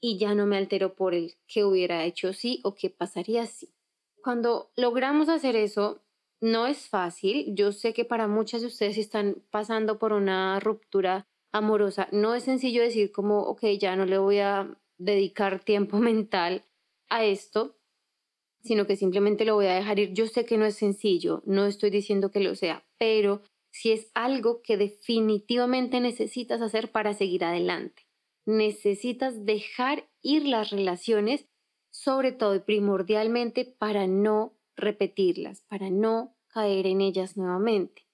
y 0.00 0.18
ya 0.18 0.34
no 0.34 0.46
me 0.46 0.56
altero 0.56 0.94
por 0.94 1.14
el 1.14 1.34
qué 1.46 1.64
hubiera 1.64 2.04
hecho 2.04 2.32
sí 2.32 2.60
o 2.64 2.74
qué 2.74 2.88
pasaría 2.88 3.46
si. 3.46 3.74
Cuando 4.22 4.70
logramos 4.76 5.28
hacer 5.28 5.56
eso, 5.56 6.02
no 6.40 6.66
es 6.66 6.88
fácil. 6.88 7.54
Yo 7.54 7.72
sé 7.72 7.92
que 7.92 8.04
para 8.04 8.28
muchas 8.28 8.60
de 8.62 8.68
ustedes 8.68 8.98
están 8.98 9.42
pasando 9.50 9.98
por 9.98 10.12
una 10.12 10.60
ruptura 10.60 11.26
amorosa, 11.52 12.08
no 12.12 12.34
es 12.34 12.44
sencillo 12.44 12.82
decir 12.82 13.10
como, 13.10 13.40
ok, 13.40 13.64
ya 13.78 13.96
no 13.96 14.04
le 14.04 14.18
voy 14.18 14.38
a 14.38 14.76
dedicar 14.98 15.60
tiempo 15.60 15.98
mental 15.98 16.64
a 17.08 17.24
esto, 17.24 17.76
sino 18.62 18.86
que 18.86 18.96
simplemente 18.96 19.44
lo 19.44 19.54
voy 19.54 19.66
a 19.66 19.74
dejar 19.74 19.98
ir. 19.98 20.12
Yo 20.12 20.26
sé 20.26 20.44
que 20.44 20.58
no 20.58 20.66
es 20.66 20.76
sencillo, 20.76 21.42
no 21.46 21.66
estoy 21.66 21.90
diciendo 21.90 22.30
que 22.30 22.40
lo 22.40 22.54
sea, 22.54 22.86
pero 22.98 23.42
si 23.70 23.92
es 23.92 24.10
algo 24.14 24.62
que 24.62 24.76
definitivamente 24.76 26.00
necesitas 26.00 26.60
hacer 26.60 26.90
para 26.90 27.14
seguir 27.14 27.44
adelante 27.44 28.08
necesitas 28.48 29.44
dejar 29.44 30.08
ir 30.22 30.46
las 30.46 30.70
relaciones, 30.70 31.46
sobre 31.90 32.32
todo 32.32 32.54
y 32.54 32.60
primordialmente 32.60 33.66
para 33.66 34.06
no 34.06 34.56
repetirlas, 34.74 35.60
para 35.68 35.90
no 35.90 36.34
caer 36.48 36.86
en 36.86 37.02
ellas 37.02 37.36
nuevamente. 37.36 38.07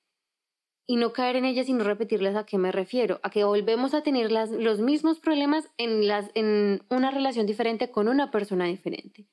Y 0.86 0.96
no 0.96 1.12
caer 1.12 1.36
en 1.36 1.46
ellas 1.46 1.68
y 1.68 1.72
no 1.72 1.84
repetirlas, 1.84 2.36
¿a 2.36 2.44
qué 2.44 2.58
me 2.58 2.70
refiero? 2.70 3.20
A 3.22 3.30
que 3.30 3.44
volvemos 3.44 3.94
a 3.94 4.02
tener 4.02 4.30
los 4.30 4.80
mismos 4.80 5.18
problemas 5.18 5.70
en, 5.78 6.06
las, 6.06 6.30
en 6.34 6.82
una 6.90 7.10
relación 7.10 7.46
diferente 7.46 7.90
con 7.90 8.08
una 8.08 8.30
persona 8.30 8.66
diferente. 8.66 9.26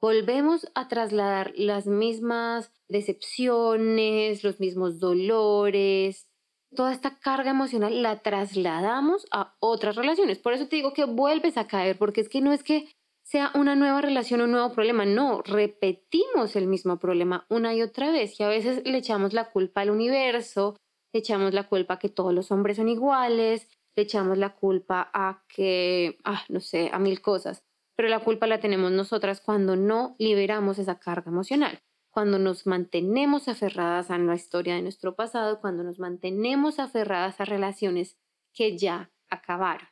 Volvemos 0.00 0.70
a 0.74 0.88
trasladar 0.88 1.52
las 1.56 1.86
mismas 1.86 2.72
decepciones, 2.88 4.44
los 4.44 4.60
mismos 4.60 4.98
dolores, 4.98 6.26
toda 6.74 6.92
esta 6.92 7.18
carga 7.18 7.50
emocional 7.50 8.02
la 8.02 8.20
trasladamos 8.20 9.26
a 9.30 9.54
otras 9.60 9.96
relaciones. 9.96 10.38
Por 10.38 10.52
eso 10.52 10.68
te 10.68 10.76
digo 10.76 10.92
que 10.92 11.04
vuelves 11.04 11.56
a 11.56 11.66
caer, 11.66 11.96
porque 11.96 12.20
es 12.20 12.28
que 12.28 12.40
no 12.40 12.52
es 12.52 12.62
que 12.62 12.88
sea 13.22 13.50
una 13.54 13.74
nueva 13.74 14.02
relación, 14.02 14.42
un 14.42 14.50
nuevo 14.50 14.72
problema, 14.72 15.06
no, 15.06 15.40
repetimos 15.40 16.56
el 16.56 16.66
mismo 16.66 16.98
problema 16.98 17.46
una 17.48 17.74
y 17.74 17.80
otra 17.80 18.10
vez 18.10 18.38
y 18.38 18.42
a 18.42 18.48
veces 18.48 18.82
le 18.84 18.98
echamos 18.98 19.32
la 19.32 19.50
culpa 19.50 19.80
al 19.80 19.90
universo, 19.90 20.76
le 21.14 21.20
echamos 21.20 21.54
la 21.54 21.66
culpa 21.66 21.94
a 21.94 21.98
que 21.98 22.10
todos 22.10 22.34
los 22.34 22.50
hombres 22.50 22.76
son 22.76 22.90
iguales, 22.90 23.68
le 23.96 24.02
echamos 24.02 24.36
la 24.36 24.54
culpa 24.54 25.10
a 25.14 25.44
que, 25.48 26.18
ah, 26.24 26.44
no 26.50 26.60
sé, 26.60 26.90
a 26.92 26.98
mil 26.98 27.22
cosas, 27.22 27.64
pero 27.96 28.10
la 28.10 28.20
culpa 28.20 28.46
la 28.46 28.60
tenemos 28.60 28.92
nosotras 28.92 29.40
cuando 29.40 29.76
no 29.76 30.14
liberamos 30.18 30.78
esa 30.78 30.98
carga 30.98 31.30
emocional 31.30 31.80
cuando 32.14 32.38
nos 32.38 32.64
mantenemos 32.64 33.48
aferradas 33.48 34.08
a 34.12 34.18
la 34.18 34.36
historia 34.36 34.76
de 34.76 34.82
nuestro 34.82 35.16
pasado, 35.16 35.60
cuando 35.60 35.82
nos 35.82 35.98
mantenemos 35.98 36.78
aferradas 36.78 37.40
a 37.40 37.44
relaciones 37.44 38.16
que 38.52 38.78
ya 38.78 39.10
acabaron. 39.28 39.88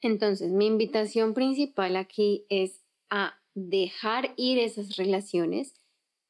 Entonces, 0.00 0.52
mi 0.52 0.68
invitación 0.68 1.34
principal 1.34 1.96
aquí 1.96 2.46
es 2.48 2.84
a 3.10 3.40
dejar 3.54 4.34
ir 4.36 4.60
esas 4.60 4.96
relaciones, 4.96 5.74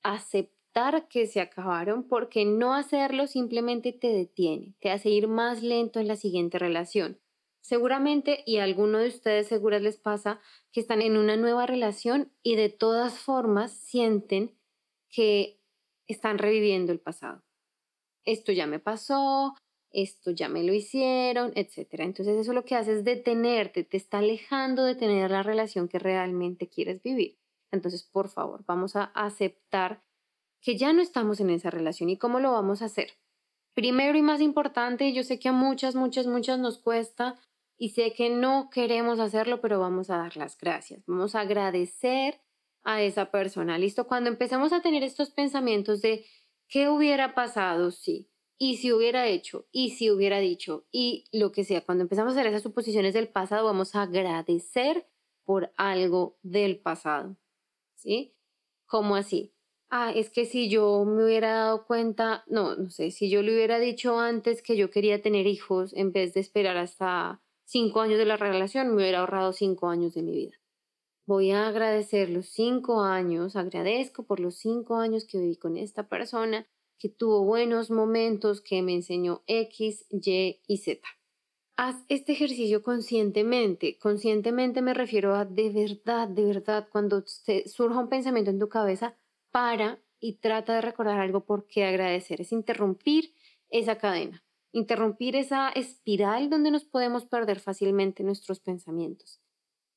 aceptar 0.02 0.61
que 1.08 1.26
se 1.26 1.40
acabaron, 1.40 2.04
porque 2.04 2.44
no 2.44 2.74
hacerlo 2.74 3.26
simplemente 3.26 3.92
te 3.92 4.08
detiene, 4.08 4.74
te 4.80 4.90
hace 4.90 5.10
ir 5.10 5.28
más 5.28 5.62
lento 5.62 6.00
en 6.00 6.08
la 6.08 6.16
siguiente 6.16 6.58
relación. 6.58 7.18
Seguramente, 7.60 8.42
y 8.46 8.56
a 8.56 8.64
alguno 8.64 8.98
de 8.98 9.08
ustedes 9.08 9.46
seguras 9.46 9.82
les 9.82 9.98
pasa, 9.98 10.40
que 10.72 10.80
están 10.80 11.02
en 11.02 11.16
una 11.16 11.36
nueva 11.36 11.66
relación 11.66 12.32
y 12.42 12.56
de 12.56 12.70
todas 12.70 13.18
formas 13.18 13.72
sienten 13.72 14.56
que 15.08 15.60
están 16.08 16.38
reviviendo 16.38 16.90
el 16.90 16.98
pasado. 16.98 17.42
Esto 18.24 18.50
ya 18.50 18.66
me 18.66 18.78
pasó, 18.78 19.54
esto 19.90 20.30
ya 20.30 20.48
me 20.48 20.64
lo 20.64 20.72
hicieron, 20.72 21.52
etc. 21.54 22.00
Entonces 22.00 22.38
eso 22.38 22.52
lo 22.52 22.64
que 22.64 22.74
hace 22.74 22.94
es 22.94 23.04
detenerte, 23.04 23.84
te 23.84 23.98
está 23.98 24.18
alejando 24.18 24.84
de 24.84 24.94
tener 24.94 25.30
la 25.30 25.42
relación 25.42 25.86
que 25.86 25.98
realmente 25.98 26.68
quieres 26.68 27.02
vivir. 27.02 27.38
Entonces, 27.70 28.02
por 28.02 28.28
favor, 28.28 28.64
vamos 28.66 28.96
a 28.96 29.04
aceptar 29.04 30.02
que 30.62 30.76
ya 30.78 30.92
no 30.92 31.02
estamos 31.02 31.40
en 31.40 31.50
esa 31.50 31.70
relación 31.70 32.08
y 32.08 32.16
cómo 32.16 32.40
lo 32.40 32.52
vamos 32.52 32.80
a 32.80 32.86
hacer. 32.86 33.10
Primero 33.74 34.16
y 34.16 34.22
más 34.22 34.40
importante, 34.40 35.12
yo 35.12 35.24
sé 35.24 35.38
que 35.38 35.48
a 35.48 35.52
muchas, 35.52 35.94
muchas, 35.94 36.26
muchas 36.26 36.58
nos 36.58 36.78
cuesta 36.78 37.34
y 37.76 37.90
sé 37.90 38.12
que 38.12 38.30
no 38.30 38.70
queremos 38.70 39.18
hacerlo, 39.18 39.60
pero 39.60 39.80
vamos 39.80 40.08
a 40.08 40.18
dar 40.18 40.36
las 40.36 40.56
gracias. 40.56 41.02
Vamos 41.06 41.34
a 41.34 41.40
agradecer 41.40 42.40
a 42.84 43.02
esa 43.02 43.30
persona. 43.30 43.78
¿Listo? 43.78 44.06
Cuando 44.06 44.30
empezamos 44.30 44.72
a 44.72 44.82
tener 44.82 45.02
estos 45.02 45.30
pensamientos 45.30 46.00
de 46.00 46.24
qué 46.68 46.88
hubiera 46.88 47.34
pasado 47.34 47.90
si, 47.90 48.30
y 48.56 48.76
si 48.76 48.92
hubiera 48.92 49.26
hecho, 49.26 49.66
y 49.72 49.90
si 49.90 50.10
hubiera 50.10 50.38
dicho, 50.38 50.86
y 50.92 51.24
lo 51.32 51.50
que 51.50 51.64
sea, 51.64 51.84
cuando 51.84 52.02
empezamos 52.02 52.32
a 52.32 52.36
hacer 52.36 52.46
esas 52.46 52.62
suposiciones 52.62 53.14
del 53.14 53.28
pasado, 53.28 53.64
vamos 53.64 53.96
a 53.96 54.02
agradecer 54.02 55.08
por 55.44 55.72
algo 55.76 56.38
del 56.42 56.78
pasado. 56.78 57.36
¿Sí? 57.94 58.36
¿Cómo 58.86 59.16
así? 59.16 59.52
Ah, 59.94 60.10
es 60.10 60.30
que 60.30 60.46
si 60.46 60.70
yo 60.70 61.04
me 61.04 61.22
hubiera 61.22 61.52
dado 61.52 61.84
cuenta, 61.86 62.44
no, 62.46 62.74
no 62.76 62.88
sé, 62.88 63.10
si 63.10 63.28
yo 63.28 63.42
le 63.42 63.54
hubiera 63.54 63.78
dicho 63.78 64.18
antes 64.18 64.62
que 64.62 64.74
yo 64.74 64.90
quería 64.90 65.20
tener 65.20 65.46
hijos 65.46 65.92
en 65.92 66.12
vez 66.12 66.32
de 66.32 66.40
esperar 66.40 66.78
hasta 66.78 67.42
cinco 67.66 68.00
años 68.00 68.16
de 68.16 68.24
la 68.24 68.38
relación, 68.38 68.88
me 68.88 69.02
hubiera 69.02 69.18
ahorrado 69.18 69.52
cinco 69.52 69.90
años 69.90 70.14
de 70.14 70.22
mi 70.22 70.32
vida. 70.32 70.56
Voy 71.26 71.50
a 71.50 71.68
agradecer 71.68 72.30
los 72.30 72.46
cinco 72.46 73.02
años, 73.02 73.54
agradezco 73.54 74.24
por 74.24 74.40
los 74.40 74.56
cinco 74.56 74.96
años 74.96 75.26
que 75.26 75.38
viví 75.38 75.56
con 75.56 75.76
esta 75.76 76.08
persona, 76.08 76.66
que 76.98 77.10
tuvo 77.10 77.44
buenos 77.44 77.90
momentos, 77.90 78.62
que 78.62 78.80
me 78.80 78.94
enseñó 78.94 79.42
X, 79.46 80.06
Y 80.08 80.62
y 80.66 80.76
Z. 80.78 81.06
Haz 81.76 81.96
este 82.08 82.32
ejercicio 82.32 82.82
conscientemente. 82.82 83.98
Conscientemente 83.98 84.80
me 84.80 84.94
refiero 84.94 85.34
a 85.34 85.44
de 85.44 85.68
verdad, 85.68 86.28
de 86.28 86.46
verdad, 86.46 86.88
cuando 86.90 87.24
surja 87.26 87.98
un 87.98 88.08
pensamiento 88.08 88.50
en 88.50 88.58
tu 88.58 88.70
cabeza, 88.70 89.18
para 89.52 90.02
y 90.18 90.34
trata 90.38 90.74
de 90.74 90.80
recordar 90.80 91.20
algo 91.20 91.44
por 91.44 91.66
qué 91.66 91.84
agradecer. 91.84 92.40
Es 92.40 92.52
interrumpir 92.52 93.34
esa 93.68 93.96
cadena, 93.96 94.44
interrumpir 94.72 95.36
esa 95.36 95.68
espiral 95.70 96.50
donde 96.50 96.70
nos 96.70 96.84
podemos 96.84 97.26
perder 97.26 97.60
fácilmente 97.60 98.24
nuestros 98.24 98.60
pensamientos. 98.60 99.40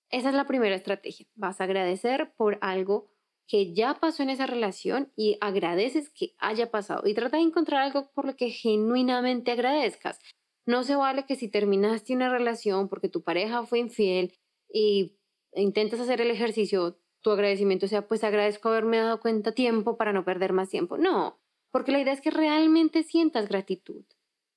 Esa 0.10 0.30
es 0.30 0.36
la 0.36 0.46
primera 0.46 0.76
estrategia. 0.76 1.26
Vas 1.36 1.60
a 1.60 1.64
agradecer 1.64 2.34
por 2.38 2.58
algo 2.62 3.10
que 3.48 3.74
ya 3.74 3.96
pasó 3.96 4.24
en 4.24 4.32
esa 4.32 4.48
relación 4.48 5.12
y 5.16 5.38
agradeces 5.40 6.10
que 6.10 6.36
haya 6.38 6.72
pasado. 6.72 7.08
Y 7.08 7.14
trata 7.14 7.38
de 7.38 7.44
encontrar 7.44 7.82
algo 7.82 8.12
por 8.14 8.26
lo 8.26 8.36
que 8.36 8.50
genuinamente 8.50 9.52
agradezcas. 9.52 10.20
No 10.66 10.84
se 10.84 10.96
vale 10.96 11.26
que 11.26 11.36
si 11.36 11.48
terminaste 11.48 12.14
una 12.14 12.30
relación 12.30 12.90
porque 12.90 13.10
tu 13.10 13.22
pareja 13.22 13.66
fue 13.66 13.80
infiel 13.80 14.34
y 14.74 15.16
intentas 15.54 16.00
hacer 16.00 16.22
el 16.22 16.32
ejercicio, 16.32 16.98
tu 17.26 17.32
agradecimiento 17.32 17.88
sea, 17.88 18.08
pues 18.08 18.24
agradezco 18.24 18.70
haberme 18.70 18.98
dado 18.98 19.20
cuenta 19.20 19.52
tiempo 19.52 19.98
para 19.98 20.14
no 20.14 20.24
perder 20.24 20.54
más 20.54 20.70
tiempo. 20.70 21.00
No, 21.00 21.40
porque 21.72 21.92
la 21.92 22.00
idea 22.00 22.14
es 22.14 22.22
que 22.22 22.30
realmente 22.30 23.02
sientas 23.02 23.50
gratitud, 23.50 24.06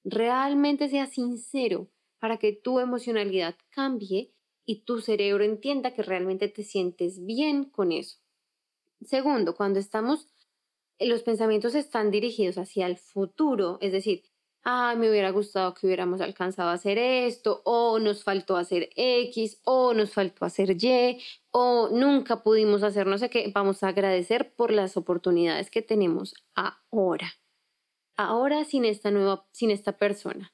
realmente 0.05 0.91
seas 0.91 1.09
sincero 1.09 1.89
para 2.19 2.37
que 2.37 2.53
tu 2.53 2.79
emocionalidad 2.79 3.57
cambie 3.71 4.35
y 4.67 4.83
tu 4.83 5.01
cerebro 5.01 5.45
entienda 5.45 5.95
que 5.95 6.03
realmente 6.03 6.47
te 6.49 6.63
sientes 6.63 7.25
bien 7.25 7.65
con 7.65 7.91
eso. 7.91 8.19
Segundo, 9.01 9.57
cuando 9.57 9.79
estamos, 9.79 10.29
los 11.01 11.23
pensamientos 11.23 11.75
están 11.75 12.11
dirigidos 12.11 12.59
hacia 12.59 12.85
el 12.87 12.99
futuro, 12.99 13.79
es 13.81 13.93
decir, 13.93 14.25
ah, 14.71 14.95
me 14.97 15.09
hubiera 15.09 15.31
gustado 15.31 15.73
que 15.73 15.87
hubiéramos 15.87 16.21
alcanzado 16.21 16.69
a 16.69 16.75
hacer 16.75 16.99
esto, 16.99 17.63
o 17.65 17.99
nos 17.99 18.23
faltó 18.23 18.57
hacer 18.59 18.91
X, 18.97 19.63
o 19.65 19.95
nos 19.95 20.13
faltó 20.13 20.45
hacer 20.45 20.77
Y, 20.79 21.23
o 21.51 21.89
nunca 21.91 22.43
pudimos 22.43 22.83
hacer 22.83 23.07
no 23.07 23.17
sé 23.17 23.31
qué, 23.31 23.51
vamos 23.55 23.83
a 23.83 23.89
agradecer 23.89 24.55
por 24.55 24.71
las 24.71 24.99
oportunidades 24.99 25.71
que 25.71 25.81
tenemos 25.81 26.35
ahora. 26.55 27.33
Ahora 28.17 28.65
sin 28.65 28.85
esta 28.85 29.11
nueva, 29.11 29.47
sin 29.53 29.71
esta 29.71 29.97
persona. 29.97 30.53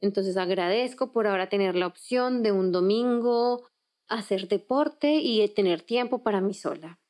Entonces 0.00 0.36
agradezco 0.36 1.10
por 1.10 1.26
ahora 1.26 1.48
tener 1.48 1.74
la 1.74 1.88
opción 1.88 2.44
de 2.44 2.52
un 2.52 2.70
domingo 2.70 3.66
hacer 4.08 4.46
deporte 4.46 5.16
y 5.16 5.46
tener 5.48 5.82
tiempo 5.82 6.22
para 6.22 6.40
mí 6.40 6.54
sola. 6.54 7.00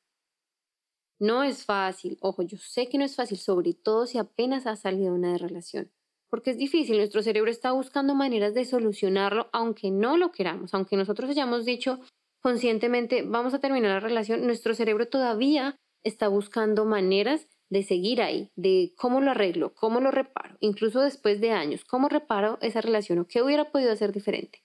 No 1.19 1.43
es 1.43 1.67
fácil, 1.67 2.17
ojo, 2.23 2.43
yo 2.43 2.57
sé 2.57 2.89
que 2.89 2.97
no 2.97 3.05
es 3.05 3.15
fácil, 3.15 3.37
sobre 3.37 3.75
todo 3.75 4.07
si 4.07 4.17
apenas 4.17 4.67
ha 4.67 4.77
salido 4.77 5.15
una 5.15 5.37
relación, 5.37 5.91
porque 6.29 6.51
es 6.51 6.59
difícil, 6.59 6.97
nuestro 6.97 7.23
cerebro 7.23 7.51
está 7.51 7.73
buscando 7.73 8.15
maneras 8.15 8.55
de 8.55 8.65
solucionarlo 8.65 9.49
aunque 9.53 9.91
no 9.91 10.17
lo 10.17 10.33
queramos, 10.33 10.75
aunque 10.75 10.97
nosotros 10.97 11.31
hayamos 11.31 11.65
dicho 11.65 12.01
conscientemente 12.41 13.23
vamos 13.23 13.55
a 13.55 13.61
terminar 13.61 13.91
la 13.91 14.01
relación, 14.01 14.47
nuestro 14.47 14.75
cerebro 14.75 15.09
todavía 15.09 15.77
está 16.05 16.29
buscando 16.29 16.85
maneras 16.85 17.49
de 17.69 17.83
seguir 17.83 18.23
ahí, 18.23 18.53
de 18.55 18.93
cómo 18.97 19.21
lo 19.21 19.33
arreglo, 19.33 19.75
cómo 19.75 20.01
lo 20.01 20.13
reparo, 20.13 20.57
incluso 20.61 21.01
después 21.01 21.41
de 21.41 21.51
años, 21.51 21.85
cómo 21.85 22.09
reparo 22.09 22.59
esa 22.61 22.81
relación 22.81 23.19
o 23.19 23.27
qué 23.27 23.43
hubiera 23.43 23.73
podido 23.73 23.91
hacer 23.91 24.13
diferente. 24.13 24.63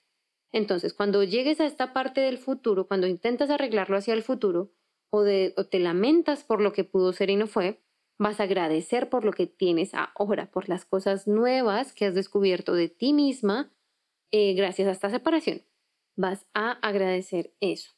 Entonces, 0.52 0.94
cuando 0.94 1.24
llegues 1.24 1.60
a 1.60 1.66
esta 1.66 1.92
parte 1.92 2.20
del 2.20 2.38
futuro, 2.38 2.86
cuando 2.86 3.06
intentas 3.06 3.50
arreglarlo 3.50 3.96
hacia 3.96 4.14
el 4.14 4.22
futuro, 4.22 4.70
o, 5.10 5.22
de, 5.22 5.54
te 5.70 5.78
lamentas 5.78 6.44
por 6.44 6.60
lo 6.60 6.72
que 6.72 6.84
pudo 6.84 7.12
ser 7.12 7.30
y 7.30 7.36
no 7.36 7.46
fue, 7.46 7.82
vas 8.18 8.40
a 8.40 8.44
agradecer 8.44 9.08
por 9.08 9.24
lo 9.24 9.32
que 9.32 9.46
tienes 9.46 9.92
ahora, 9.94 10.50
por 10.50 10.68
las 10.68 10.84
cosas 10.84 11.26
nuevas 11.26 11.92
que 11.92 12.06
has 12.06 12.14
descubierto 12.14 12.74
de 12.74 12.88
ti 12.88 13.12
misma 13.12 13.72
eh, 14.30 14.54
gracias 14.54 14.88
a 14.88 14.92
esta 14.92 15.10
separación. 15.10 15.62
Vas 16.16 16.46
a 16.54 16.72
agradecer 16.86 17.54
eso. 17.60 17.92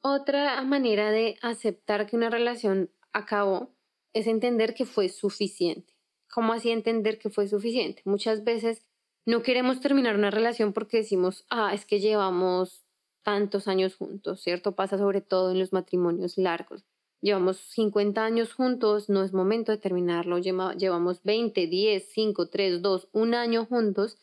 Otra 0.00 0.62
manera 0.62 1.10
de 1.10 1.36
aceptar 1.42 2.06
que 2.06 2.16
una 2.16 2.30
relación 2.30 2.90
acabó 3.12 3.74
es 4.12 4.26
entender 4.26 4.74
que 4.74 4.84
fue 4.84 5.08
suficiente. 5.08 5.94
¿Cómo 6.32 6.52
así 6.52 6.70
entender 6.70 7.18
que 7.18 7.30
fue 7.30 7.48
suficiente? 7.48 8.02
Muchas 8.04 8.44
veces 8.44 8.82
no 9.26 9.42
queremos 9.42 9.80
terminar 9.80 10.14
una 10.14 10.30
relación 10.30 10.72
porque 10.72 10.98
decimos, 10.98 11.44
ah, 11.50 11.74
es 11.74 11.84
que 11.86 12.00
llevamos 12.00 12.86
tantos 13.22 13.66
años 13.66 13.96
juntos, 13.96 14.40
¿cierto? 14.42 14.76
Pasa 14.76 14.98
sobre 14.98 15.20
todo 15.20 15.50
en 15.50 15.58
los 15.58 15.72
matrimonios 15.72 16.38
largos. 16.38 16.84
Llevamos 17.22 17.56
50 17.56 18.24
años 18.24 18.52
juntos, 18.52 19.08
no 19.08 19.22
es 19.22 19.32
momento 19.32 19.72
de 19.72 19.78
terminarlo. 19.78 20.38
Llevamos 20.38 21.22
20, 21.22 21.66
10, 21.66 22.08
5, 22.12 22.48
3, 22.48 22.82
2, 22.82 23.08
un 23.12 23.34
año 23.34 23.64
juntos 23.64 24.18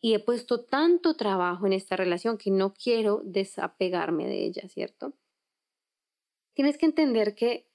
y 0.00 0.14
he 0.14 0.18
puesto 0.18 0.64
tanto 0.64 1.16
trabajo 1.16 1.66
en 1.66 1.72
esta 1.72 1.96
relación 1.96 2.38
que 2.38 2.50
no 2.50 2.72
quiero 2.72 3.22
desapegarme 3.24 4.26
de 4.26 4.44
ella, 4.44 4.68
¿cierto? 4.68 5.14
Tienes 6.54 6.78
que 6.78 6.86
entender 6.86 7.34
que 7.34 7.68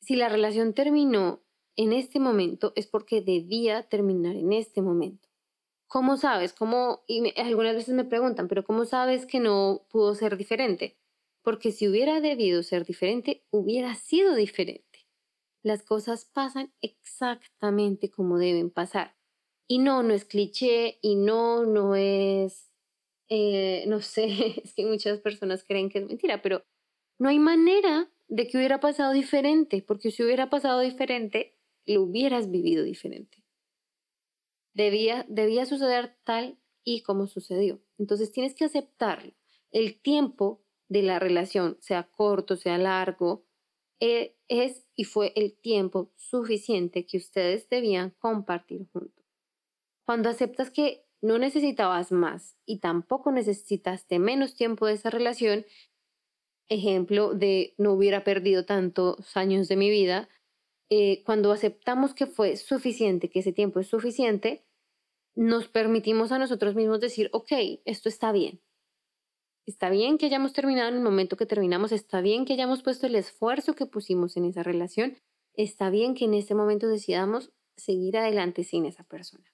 si 0.00 0.14
la 0.14 0.28
relación 0.28 0.74
terminó 0.74 1.42
en 1.76 1.92
este 1.92 2.20
momento 2.20 2.72
es 2.76 2.86
porque 2.86 3.22
debía 3.22 3.84
terminar 3.88 4.36
en 4.36 4.52
este 4.52 4.82
momento. 4.82 5.28
¿Cómo 5.86 6.18
sabes? 6.18 6.52
¿Cómo? 6.52 7.02
Y 7.06 7.32
algunas 7.40 7.74
veces 7.74 7.94
me 7.94 8.04
preguntan, 8.04 8.46
pero 8.46 8.62
¿cómo 8.62 8.84
sabes 8.84 9.24
que 9.24 9.40
no 9.40 9.86
pudo 9.88 10.14
ser 10.14 10.36
diferente? 10.36 10.97
Porque 11.48 11.72
si 11.72 11.88
hubiera 11.88 12.20
debido 12.20 12.62
ser 12.62 12.84
diferente, 12.84 13.42
hubiera 13.48 13.94
sido 13.94 14.34
diferente. 14.34 15.08
Las 15.62 15.82
cosas 15.82 16.26
pasan 16.26 16.74
exactamente 16.82 18.10
como 18.10 18.36
deben 18.36 18.68
pasar. 18.68 19.16
Y 19.66 19.78
no, 19.78 20.02
no 20.02 20.12
es 20.12 20.26
cliché 20.26 20.98
y 21.00 21.16
no, 21.16 21.64
no 21.64 21.94
es, 21.94 22.70
eh, 23.30 23.86
no 23.88 24.02
sé, 24.02 24.26
es 24.62 24.74
que 24.74 24.84
muchas 24.84 25.20
personas 25.20 25.64
creen 25.64 25.88
que 25.88 26.00
es 26.00 26.06
mentira, 26.06 26.42
pero 26.42 26.66
no 27.18 27.30
hay 27.30 27.38
manera 27.38 28.12
de 28.28 28.46
que 28.46 28.58
hubiera 28.58 28.78
pasado 28.78 29.14
diferente, 29.14 29.80
porque 29.80 30.10
si 30.10 30.22
hubiera 30.22 30.50
pasado 30.50 30.80
diferente, 30.80 31.56
lo 31.86 32.02
hubieras 32.02 32.50
vivido 32.50 32.84
diferente 32.84 33.42
debía, 34.74 35.24
debía 35.30 35.64
suceder 35.64 36.14
tal 36.24 36.58
y 36.84 37.00
como 37.04 37.26
sucedió. 37.26 37.80
Entonces 37.96 38.32
tienes 38.32 38.54
que 38.54 38.66
aceptarlo. 38.66 39.32
El 39.70 39.98
tiempo 39.98 40.62
de 40.88 41.02
la 41.02 41.18
relación, 41.18 41.76
sea 41.80 42.04
corto, 42.04 42.56
sea 42.56 42.78
largo, 42.78 43.44
eh, 44.00 44.36
es 44.48 44.86
y 44.94 45.04
fue 45.04 45.32
el 45.36 45.56
tiempo 45.58 46.12
suficiente 46.16 47.04
que 47.06 47.18
ustedes 47.18 47.68
debían 47.68 48.10
compartir 48.18 48.86
juntos. 48.92 49.24
Cuando 50.06 50.28
aceptas 50.28 50.70
que 50.70 51.04
no 51.20 51.38
necesitabas 51.38 52.12
más 52.12 52.56
y 52.64 52.78
tampoco 52.78 53.32
necesitaste 53.32 54.18
menos 54.18 54.54
tiempo 54.54 54.86
de 54.86 54.94
esa 54.94 55.10
relación, 55.10 55.66
ejemplo 56.68 57.34
de 57.34 57.74
no 57.76 57.92
hubiera 57.92 58.24
perdido 58.24 58.64
tantos 58.64 59.36
años 59.36 59.68
de 59.68 59.76
mi 59.76 59.90
vida, 59.90 60.28
eh, 60.90 61.22
cuando 61.24 61.52
aceptamos 61.52 62.14
que 62.14 62.26
fue 62.26 62.56
suficiente, 62.56 63.28
que 63.28 63.40
ese 63.40 63.52
tiempo 63.52 63.80
es 63.80 63.88
suficiente, 63.88 64.64
nos 65.34 65.68
permitimos 65.68 66.32
a 66.32 66.38
nosotros 66.38 66.74
mismos 66.74 67.00
decir, 67.00 67.28
ok, 67.32 67.52
esto 67.84 68.08
está 68.08 68.32
bien. 68.32 68.60
Está 69.68 69.90
bien 69.90 70.16
que 70.16 70.24
hayamos 70.24 70.54
terminado 70.54 70.88
en 70.88 70.94
el 70.94 71.02
momento 71.02 71.36
que 71.36 71.44
terminamos, 71.44 71.92
está 71.92 72.22
bien 72.22 72.46
que 72.46 72.54
hayamos 72.54 72.82
puesto 72.82 73.06
el 73.06 73.14
esfuerzo 73.14 73.74
que 73.74 73.84
pusimos 73.84 74.38
en 74.38 74.46
esa 74.46 74.62
relación, 74.62 75.18
está 75.52 75.90
bien 75.90 76.14
que 76.14 76.24
en 76.24 76.32
este 76.32 76.54
momento 76.54 76.88
decidamos 76.88 77.52
seguir 77.76 78.16
adelante 78.16 78.64
sin 78.64 78.86
esa 78.86 79.04
persona. 79.04 79.44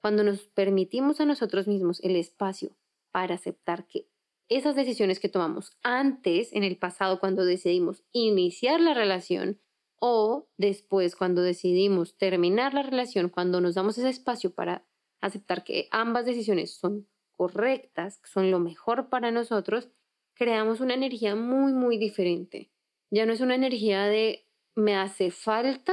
Cuando 0.00 0.22
nos 0.22 0.46
permitimos 0.46 1.20
a 1.20 1.24
nosotros 1.24 1.66
mismos 1.66 1.98
el 2.04 2.14
espacio 2.14 2.76
para 3.10 3.34
aceptar 3.34 3.88
que 3.88 4.06
esas 4.48 4.76
decisiones 4.76 5.18
que 5.18 5.28
tomamos 5.28 5.76
antes, 5.82 6.52
en 6.52 6.62
el 6.62 6.76
pasado, 6.76 7.18
cuando 7.18 7.44
decidimos 7.44 8.04
iniciar 8.12 8.80
la 8.80 8.94
relación, 8.94 9.60
o 9.98 10.46
después, 10.56 11.16
cuando 11.16 11.42
decidimos 11.42 12.16
terminar 12.16 12.74
la 12.74 12.84
relación, 12.84 13.28
cuando 13.28 13.60
nos 13.60 13.74
damos 13.74 13.98
ese 13.98 14.08
espacio 14.08 14.54
para 14.54 14.86
aceptar 15.20 15.64
que 15.64 15.88
ambas 15.90 16.26
decisiones 16.26 16.76
son 16.76 17.08
correctas, 17.36 18.18
que 18.18 18.28
son 18.28 18.50
lo 18.50 18.58
mejor 18.58 19.08
para 19.08 19.30
nosotros, 19.30 19.90
creamos 20.34 20.80
una 20.80 20.94
energía 20.94 21.34
muy, 21.34 21.72
muy 21.72 21.98
diferente. 21.98 22.70
Ya 23.10 23.26
no 23.26 23.32
es 23.32 23.40
una 23.40 23.54
energía 23.54 24.04
de 24.04 24.46
me 24.74 24.96
hace 24.96 25.30
falta, 25.30 25.92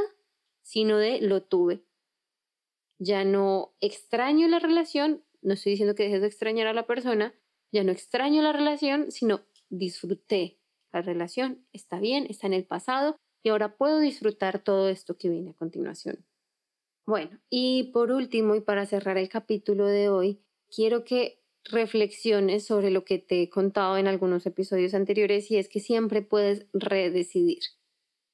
sino 0.62 0.98
de 0.98 1.22
lo 1.22 1.44
tuve. 1.44 1.84
Ya 3.00 3.24
no 3.24 3.74
extraño 3.82 4.48
la 4.48 4.60
relación, 4.60 5.24
no 5.42 5.54
estoy 5.54 5.72
diciendo 5.72 5.96
que 5.96 6.04
dejes 6.04 6.22
de 6.22 6.28
extrañar 6.28 6.68
a 6.68 6.74
la 6.74 6.86
persona, 6.86 7.34
ya 7.72 7.84
no 7.84 7.92
extraño 7.92 8.42
la 8.42 8.54
relación, 8.54 9.12
sino 9.12 9.42
disfruté 9.70 10.60
la 10.92 11.02
relación, 11.02 11.66
está 11.72 12.00
bien, 12.00 12.26
está 12.30 12.48
en 12.48 12.54
el 12.54 12.66
pasado 12.66 13.18
y 13.44 13.50
ahora 13.50 13.78
puedo 13.78 14.00
disfrutar 14.00 14.60
todo 14.60 14.90
esto 14.90 15.18
que 15.18 15.30
viene 15.30 15.52
a 15.52 15.54
continuación. 15.54 16.26
Bueno, 17.06 17.40
y 17.50 17.92
por 17.92 18.12
último, 18.12 18.56
y 18.56 18.62
para 18.62 18.86
cerrar 18.86 19.18
el 19.18 19.30
capítulo 19.30 19.88
de 19.88 20.10
hoy, 20.10 20.42
quiero 20.74 21.04
que 21.04 21.40
reflexiones 21.66 22.66
sobre 22.66 22.90
lo 22.90 23.04
que 23.04 23.20
te 23.20 23.42
he 23.42 23.50
contado 23.50 23.98
en 23.98 24.08
algunos 24.08 24.46
episodios 24.46 24.94
anteriores 24.94 25.52
y 25.52 25.58
es 25.58 25.70
que 25.70 25.80
siempre 25.80 26.22
puedes 26.22 26.68
redecidir. 26.74 27.60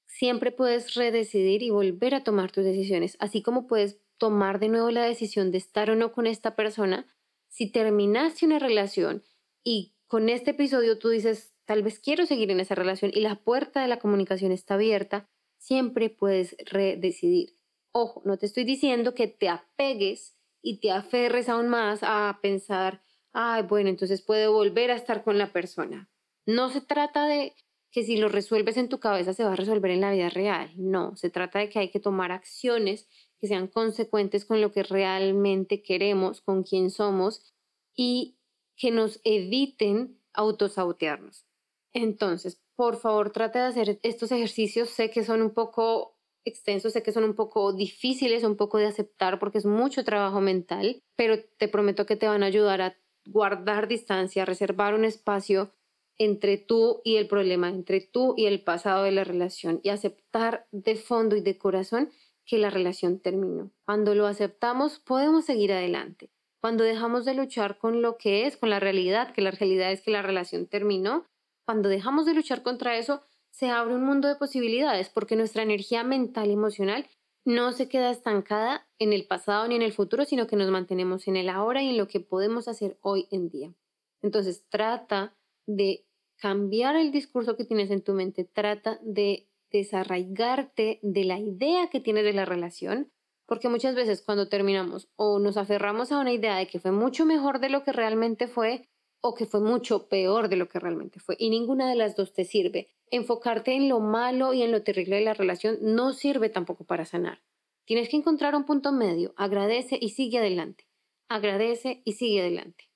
Siempre 0.05 0.51
puedes 0.51 0.93
redecidir 0.93 1.61
y 1.63 1.69
volver 1.69 2.15
a 2.15 2.23
tomar 2.23 2.51
tus 2.51 2.63
decisiones, 2.63 3.17
así 3.19 3.41
como 3.41 3.67
puedes 3.67 3.99
tomar 4.17 4.59
de 4.59 4.69
nuevo 4.69 4.91
la 4.91 5.03
decisión 5.03 5.51
de 5.51 5.57
estar 5.57 5.89
o 5.89 5.95
no 5.95 6.11
con 6.13 6.27
esta 6.27 6.55
persona. 6.55 7.05
Si 7.49 7.71
terminaste 7.71 8.45
una 8.45 8.59
relación 8.59 9.23
y 9.63 9.95
con 10.07 10.29
este 10.29 10.51
episodio 10.51 10.99
tú 10.99 11.09
dices, 11.09 11.55
tal 11.65 11.83
vez 11.83 11.99
quiero 11.99 12.25
seguir 12.25 12.51
en 12.51 12.59
esa 12.59 12.75
relación 12.75 13.11
y 13.13 13.21
la 13.21 13.35
puerta 13.35 13.81
de 13.81 13.87
la 13.87 13.99
comunicación 13.99 14.51
está 14.51 14.75
abierta, 14.75 15.27
siempre 15.57 16.09
puedes 16.09 16.55
redecidir. 16.65 17.57
Ojo, 17.91 18.21
no 18.25 18.37
te 18.37 18.45
estoy 18.45 18.65
diciendo 18.65 19.15
que 19.15 19.27
te 19.27 19.49
apegues 19.49 20.37
y 20.65 20.79
te 20.79 20.89
aferres 20.89 21.47
aún 21.47 21.69
más 21.69 21.99
a 22.01 22.39
pensar, 22.41 23.03
ay, 23.33 23.61
bueno, 23.63 23.87
entonces 23.87 24.23
puedo 24.23 24.51
volver 24.51 24.89
a 24.89 24.95
estar 24.95 25.23
con 25.23 25.37
la 25.37 25.53
persona. 25.53 26.09
No 26.47 26.71
se 26.71 26.81
trata 26.81 27.27
de 27.27 27.53
que 27.91 28.03
si 28.03 28.17
lo 28.17 28.29
resuelves 28.29 28.75
en 28.77 28.89
tu 28.89 28.99
cabeza 28.99 29.35
se 29.35 29.43
va 29.43 29.53
a 29.53 29.55
resolver 29.55 29.91
en 29.91 30.01
la 30.01 30.11
vida 30.11 30.29
real. 30.29 30.71
No, 30.75 31.15
se 31.17 31.29
trata 31.29 31.59
de 31.59 31.69
que 31.69 31.77
hay 31.77 31.91
que 31.91 31.99
tomar 31.99 32.31
acciones 32.31 33.07
que 33.39 33.47
sean 33.47 33.67
consecuentes 33.67 34.43
con 34.43 34.59
lo 34.59 34.71
que 34.71 34.81
realmente 34.81 35.83
queremos, 35.83 36.41
con 36.41 36.63
quién 36.63 36.89
somos 36.89 37.53
y 37.95 38.39
que 38.75 38.89
nos 38.89 39.21
eviten 39.23 40.19
autosabotearnos. 40.33 41.45
Entonces, 41.93 42.59
por 42.75 42.97
favor, 42.97 43.31
trate 43.31 43.59
de 43.59 43.65
hacer 43.65 43.99
estos 44.01 44.31
ejercicios. 44.31 44.89
Sé 44.89 45.11
que 45.11 45.23
son 45.23 45.43
un 45.43 45.53
poco 45.53 46.14
extensos, 46.45 46.93
sé 46.93 47.03
que 47.03 47.11
son 47.11 47.23
un 47.23 47.35
poco 47.35 47.73
difíciles, 47.73 48.43
un 48.43 48.55
poco 48.55 48.77
de 48.77 48.85
aceptar 48.85 49.39
porque 49.39 49.57
es 49.57 49.65
mucho 49.65 50.03
trabajo 50.03 50.39
mental, 50.41 51.01
pero 51.15 51.43
te 51.57 51.67
prometo 51.67 52.05
que 52.05 52.15
te 52.15 52.27
van 52.27 52.43
a 52.43 52.47
ayudar 52.47 52.81
a 52.81 52.95
guardar 53.25 53.87
distancia, 53.87 54.45
reservar 54.45 54.93
un 54.93 55.03
espacio 55.03 55.73
entre 56.17 56.57
tú 56.57 57.01
y 57.03 57.17
el 57.17 57.27
problema, 57.27 57.69
entre 57.69 57.99
tú 57.99 58.35
y 58.37 58.45
el 58.45 58.63
pasado 58.63 59.03
de 59.03 59.11
la 59.11 59.23
relación 59.23 59.81
y 59.83 59.89
aceptar 59.89 60.67
de 60.71 60.95
fondo 60.95 61.35
y 61.35 61.41
de 61.41 61.57
corazón 61.57 62.11
que 62.45 62.57
la 62.57 62.69
relación 62.69 63.19
terminó. 63.19 63.71
Cuando 63.85 64.15
lo 64.15 64.27
aceptamos, 64.27 64.99
podemos 64.99 65.45
seguir 65.45 65.73
adelante. 65.73 66.29
Cuando 66.61 66.83
dejamos 66.83 67.25
de 67.25 67.33
luchar 67.33 67.77
con 67.77 68.01
lo 68.01 68.17
que 68.17 68.45
es, 68.47 68.55
con 68.57 68.69
la 68.69 68.79
realidad, 68.79 69.33
que 69.33 69.41
la 69.41 69.51
realidad 69.51 69.91
es 69.91 70.01
que 70.01 70.11
la 70.11 70.21
relación 70.21 70.67
terminó, 70.67 71.25
cuando 71.65 71.89
dejamos 71.89 72.25
de 72.25 72.33
luchar 72.33 72.63
contra 72.63 72.97
eso, 72.97 73.23
se 73.57 73.69
abre 73.69 73.95
un 73.95 74.03
mundo 74.03 74.27
de 74.27 74.35
posibilidades 74.35 75.09
porque 75.09 75.37
nuestra 75.37 75.63
energía 75.63 76.03
mental 76.03 76.49
y 76.49 76.53
emocional 76.53 77.07
no 77.45 77.71
se 77.71 77.87
queda 77.87 78.11
estancada 78.11 78.85
en 78.99 79.13
el 79.13 79.25
pasado 79.27 79.67
ni 79.67 79.75
en 79.75 79.81
el 79.81 79.93
futuro, 79.93 80.25
sino 80.25 80.45
que 80.45 80.57
nos 80.57 80.69
mantenemos 80.71 81.27
en 81.27 81.37
el 81.37 81.47
ahora 81.47 81.81
y 81.81 81.89
en 81.89 81.97
lo 81.97 82.07
que 82.07 82.19
podemos 82.19 82.67
hacer 82.67 82.97
hoy 83.01 83.27
en 83.31 83.49
día. 83.49 83.73
Entonces, 84.21 84.65
trata 84.69 85.37
de 85.67 86.05
cambiar 86.37 86.97
el 86.97 87.11
discurso 87.11 87.55
que 87.55 87.63
tienes 87.63 87.91
en 87.91 88.01
tu 88.01 88.13
mente, 88.13 88.43
trata 88.43 88.99
de 89.01 89.47
desarraigarte 89.71 90.99
de 91.01 91.23
la 91.23 91.39
idea 91.39 91.89
que 91.89 92.01
tienes 92.01 92.25
de 92.25 92.33
la 92.33 92.45
relación, 92.45 93.11
porque 93.45 93.69
muchas 93.69 93.95
veces 93.95 94.21
cuando 94.21 94.49
terminamos 94.49 95.07
o 95.15 95.39
nos 95.39 95.55
aferramos 95.55 96.11
a 96.11 96.19
una 96.19 96.33
idea 96.33 96.57
de 96.57 96.67
que 96.67 96.79
fue 96.79 96.91
mucho 96.91 97.25
mejor 97.25 97.59
de 97.59 97.69
lo 97.69 97.83
que 97.83 97.93
realmente 97.93 98.47
fue 98.47 98.89
o 99.21 99.33
que 99.33 99.45
fue 99.45 99.61
mucho 99.61 100.09
peor 100.09 100.49
de 100.49 100.57
lo 100.57 100.67
que 100.67 100.79
realmente 100.79 101.19
fue, 101.19 101.35
y 101.39 101.49
ninguna 101.49 101.89
de 101.89 101.95
las 101.95 102.15
dos 102.15 102.33
te 102.33 102.43
sirve. 102.43 102.94
Enfocarte 103.11 103.73
en 103.73 103.89
lo 103.89 103.99
malo 103.99 104.53
y 104.53 104.63
en 104.63 104.71
lo 104.71 104.83
terrible 104.83 105.17
de 105.17 105.23
la 105.23 105.33
relación 105.33 105.77
no 105.81 106.13
sirve 106.13 106.49
tampoco 106.49 106.85
para 106.85 107.05
sanar. 107.05 107.43
Tienes 107.85 108.09
que 108.09 108.17
encontrar 108.17 108.55
un 108.55 108.65
punto 108.65 108.91
medio, 108.91 109.33
agradece 109.37 109.97
y 110.01 110.09
sigue 110.09 110.39
adelante. 110.39 110.87
Agradece 111.29 112.01
y 112.03 112.13
sigue 112.13 112.41
adelante. 112.41 112.89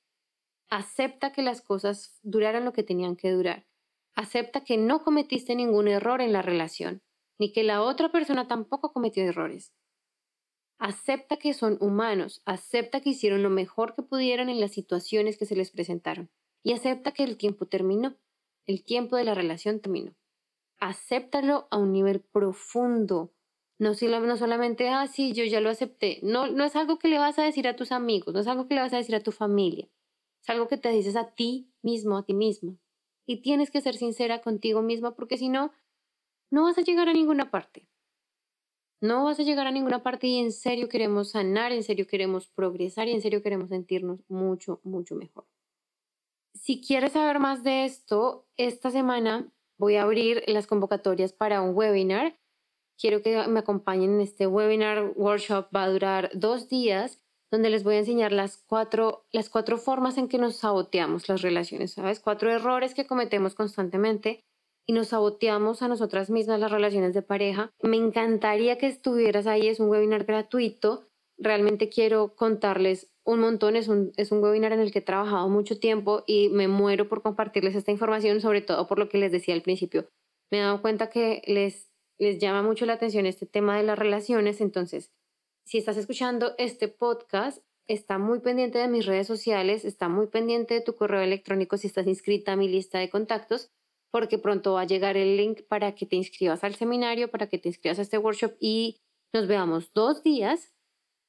Acepta 0.69 1.31
que 1.31 1.41
las 1.41 1.61
cosas 1.61 2.19
duraran 2.21 2.65
lo 2.65 2.73
que 2.73 2.83
tenían 2.83 3.15
que 3.15 3.31
durar. 3.31 3.65
Acepta 4.15 4.63
que 4.63 4.77
no 4.77 5.03
cometiste 5.03 5.55
ningún 5.55 5.87
error 5.87 6.21
en 6.21 6.33
la 6.33 6.41
relación, 6.41 7.01
ni 7.39 7.51
que 7.51 7.63
la 7.63 7.81
otra 7.81 8.11
persona 8.11 8.47
tampoco 8.47 8.91
cometió 8.91 9.23
errores. 9.23 9.73
Acepta 10.77 11.37
que 11.37 11.53
son 11.53 11.77
humanos, 11.81 12.41
acepta 12.45 13.01
que 13.01 13.09
hicieron 13.09 13.43
lo 13.43 13.49
mejor 13.49 13.95
que 13.95 14.03
pudieron 14.03 14.49
en 14.49 14.59
las 14.59 14.71
situaciones 14.71 15.37
que 15.37 15.45
se 15.45 15.55
les 15.55 15.71
presentaron 15.71 16.29
y 16.63 16.73
acepta 16.73 17.11
que 17.11 17.23
el 17.23 17.37
tiempo 17.37 17.65
terminó, 17.65 18.15
el 18.69 18.83
tiempo 18.83 19.15
de 19.15 19.23
la 19.23 19.33
relación 19.33 19.79
terminó. 19.79 20.15
Acéptalo 20.79 21.67
a 21.71 21.77
un 21.79 21.91
nivel 21.91 22.21
profundo, 22.21 23.33
no, 23.79 23.93
no 23.93 24.37
solamente, 24.37 24.89
ah, 24.89 25.07
sí, 25.07 25.33
yo 25.33 25.43
ya 25.43 25.59
lo 25.59 25.71
acepté. 25.71 26.19
No, 26.21 26.47
no 26.47 26.63
es 26.65 26.75
algo 26.75 26.99
que 26.99 27.07
le 27.07 27.17
vas 27.17 27.39
a 27.39 27.43
decir 27.43 27.67
a 27.67 27.75
tus 27.75 27.91
amigos, 27.91 28.31
no 28.31 28.41
es 28.41 28.47
algo 28.47 28.67
que 28.67 28.75
le 28.75 28.81
vas 28.81 28.93
a 28.93 28.97
decir 28.97 29.15
a 29.15 29.23
tu 29.23 29.31
familia. 29.31 29.89
Es 30.43 30.49
algo 30.51 30.67
que 30.67 30.77
te 30.77 30.89
dices 30.89 31.15
a 31.15 31.31
ti 31.33 31.71
mismo, 31.81 32.15
a 32.15 32.23
ti 32.23 32.35
misma. 32.35 32.77
Y 33.25 33.41
tienes 33.41 33.71
que 33.71 33.81
ser 33.81 33.95
sincera 33.95 34.41
contigo 34.41 34.83
misma 34.83 35.15
porque 35.15 35.37
si 35.37 35.49
no, 35.49 35.71
no 36.51 36.65
vas 36.65 36.77
a 36.77 36.83
llegar 36.83 37.09
a 37.09 37.13
ninguna 37.13 37.49
parte. 37.49 37.89
No 39.01 39.23
vas 39.25 39.39
a 39.39 39.43
llegar 39.43 39.65
a 39.65 39.71
ninguna 39.71 40.03
parte 40.03 40.27
y 40.27 40.37
en 40.37 40.51
serio 40.51 40.89
queremos 40.89 41.31
sanar, 41.31 41.71
en 41.71 41.81
serio 41.81 42.05
queremos 42.05 42.49
progresar 42.49 43.07
y 43.07 43.13
en 43.13 43.21
serio 43.21 43.41
queremos 43.41 43.69
sentirnos 43.69 44.19
mucho, 44.27 44.79
mucho 44.83 45.15
mejor. 45.15 45.47
Si 46.53 46.81
quieres 46.81 47.13
saber 47.13 47.39
más 47.39 47.63
de 47.63 47.85
esto, 47.85 48.47
esta 48.57 48.91
semana 48.91 49.51
voy 49.77 49.95
a 49.95 50.03
abrir 50.03 50.43
las 50.47 50.67
convocatorias 50.67 51.33
para 51.33 51.61
un 51.61 51.75
webinar. 51.75 52.37
Quiero 52.99 53.21
que 53.21 53.47
me 53.47 53.59
acompañen 53.59 54.15
en 54.15 54.21
este 54.21 54.45
webinar 54.45 55.13
workshop. 55.15 55.67
Va 55.75 55.83
a 55.83 55.89
durar 55.89 56.29
dos 56.33 56.67
días 56.67 57.21
donde 57.51 57.69
les 57.69 57.83
voy 57.83 57.95
a 57.95 57.99
enseñar 57.99 58.31
las 58.31 58.57
cuatro, 58.57 59.25
las 59.31 59.49
cuatro 59.49 59.77
formas 59.77 60.17
en 60.17 60.27
que 60.27 60.37
nos 60.37 60.57
saboteamos 60.57 61.29
las 61.29 61.41
relaciones, 61.41 61.93
¿sabes? 61.93 62.19
Cuatro 62.19 62.51
errores 62.51 62.93
que 62.93 63.07
cometemos 63.07 63.55
constantemente 63.55 64.43
y 64.85 64.93
nos 64.93 65.09
saboteamos 65.09 65.81
a 65.81 65.87
nosotras 65.87 66.29
mismas 66.29 66.59
las 66.59 66.71
relaciones 66.71 67.13
de 67.13 67.21
pareja. 67.21 67.71
Me 67.81 67.97
encantaría 67.97 68.77
que 68.77 68.87
estuvieras 68.87 69.47
ahí, 69.47 69.67
es 69.67 69.79
un 69.79 69.89
webinar 69.89 70.25
gratuito. 70.25 71.08
Realmente 71.39 71.89
quiero 71.89 72.35
contarles 72.35 73.09
un 73.23 73.39
montón, 73.39 73.75
es 73.75 73.87
un, 73.87 74.11
es 74.17 74.31
un 74.31 74.43
webinar 74.43 74.73
en 74.73 74.79
el 74.79 74.91
que 74.91 74.99
he 74.99 75.03
trabajado 75.03 75.47
mucho 75.49 75.79
tiempo 75.79 76.23
y 76.27 76.49
me 76.49 76.67
muero 76.67 77.07
por 77.07 77.21
compartirles 77.21 77.75
esta 77.75 77.91
información, 77.91 78.41
sobre 78.41 78.61
todo 78.61 78.87
por 78.87 78.99
lo 78.99 79.07
que 79.07 79.17
les 79.17 79.31
decía 79.31 79.53
al 79.53 79.61
principio. 79.61 80.09
Me 80.51 80.59
he 80.59 80.61
dado 80.61 80.81
cuenta 80.81 81.09
que 81.09 81.41
les, 81.45 81.91
les 82.17 82.39
llama 82.39 82.63
mucho 82.63 82.85
la 82.85 82.93
atención 82.93 83.25
este 83.25 83.45
tema 83.45 83.77
de 83.77 83.83
las 83.83 83.97
relaciones, 83.97 84.61
entonces 84.61 85.11
si 85.69 85.77
estás 85.77 85.97
escuchando 85.97 86.55
este 86.57 86.87
podcast, 86.87 87.63
está 87.87 88.17
muy 88.17 88.39
pendiente 88.39 88.79
de 88.79 88.87
mis 88.87 89.05
redes 89.05 89.27
sociales, 89.27 89.85
está 89.85 90.09
muy 90.09 90.25
pendiente 90.25 90.73
de 90.73 90.81
tu 90.81 90.95
correo 90.95 91.21
electrónico 91.21 91.77
si 91.77 91.85
estás 91.85 92.07
inscrita 92.07 92.53
a 92.53 92.55
mi 92.55 92.67
lista 92.67 92.97
de 92.97 93.11
contactos, 93.11 93.71
porque 94.11 94.39
pronto 94.39 94.73
va 94.73 94.81
a 94.81 94.87
llegar 94.87 95.15
el 95.15 95.37
link 95.37 95.61
para 95.67 95.93
que 95.93 96.07
te 96.07 96.15
inscribas 96.15 96.63
al 96.63 96.73
seminario, 96.73 97.29
para 97.29 97.47
que 97.47 97.59
te 97.59 97.69
inscribas 97.69 97.99
a 97.99 98.01
este 98.01 98.17
workshop 98.17 98.53
y 98.59 98.99
nos 99.31 99.47
veamos 99.47 99.93
dos 99.93 100.23
días 100.23 100.73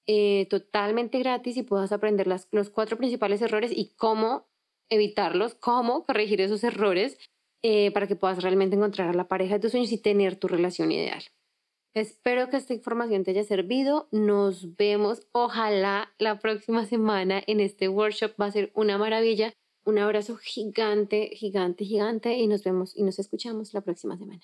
eh, 0.06 0.46
totalmente 0.50 1.18
gratis 1.18 1.56
y 1.56 1.62
puedas 1.62 1.92
aprender 1.92 2.26
las, 2.26 2.48
los 2.50 2.70
cuatro 2.70 2.96
principales 2.96 3.42
errores 3.42 3.72
y 3.74 3.92
cómo 3.96 4.48
evitarlos, 4.88 5.54
cómo 5.54 6.04
corregir 6.04 6.40
esos 6.40 6.64
errores 6.64 7.18
eh, 7.62 7.90
para 7.92 8.06
que 8.06 8.16
puedas 8.16 8.42
realmente 8.42 8.76
encontrar 8.76 9.08
a 9.08 9.14
la 9.14 9.28
pareja 9.28 9.54
de 9.54 9.60
tus 9.60 9.72
sueños 9.72 9.92
y 9.92 9.98
tener 9.98 10.36
tu 10.36 10.48
relación 10.48 10.90
ideal. 10.92 11.22
Espero 11.94 12.48
que 12.48 12.56
esta 12.56 12.72
información 12.72 13.24
te 13.24 13.32
haya 13.32 13.44
servido. 13.44 14.08
Nos 14.12 14.76
vemos, 14.76 15.26
ojalá, 15.32 16.12
la 16.18 16.38
próxima 16.38 16.86
semana 16.86 17.42
en 17.46 17.60
este 17.60 17.88
workshop. 17.88 18.32
Va 18.40 18.46
a 18.46 18.52
ser 18.52 18.70
una 18.74 18.96
maravilla. 18.96 19.52
Un 19.84 19.98
abrazo 19.98 20.36
gigante, 20.36 21.30
gigante, 21.34 21.84
gigante 21.84 22.36
y 22.36 22.46
nos 22.46 22.62
vemos 22.62 22.96
y 22.96 23.02
nos 23.02 23.18
escuchamos 23.18 23.74
la 23.74 23.80
próxima 23.80 24.16
semana. 24.16 24.40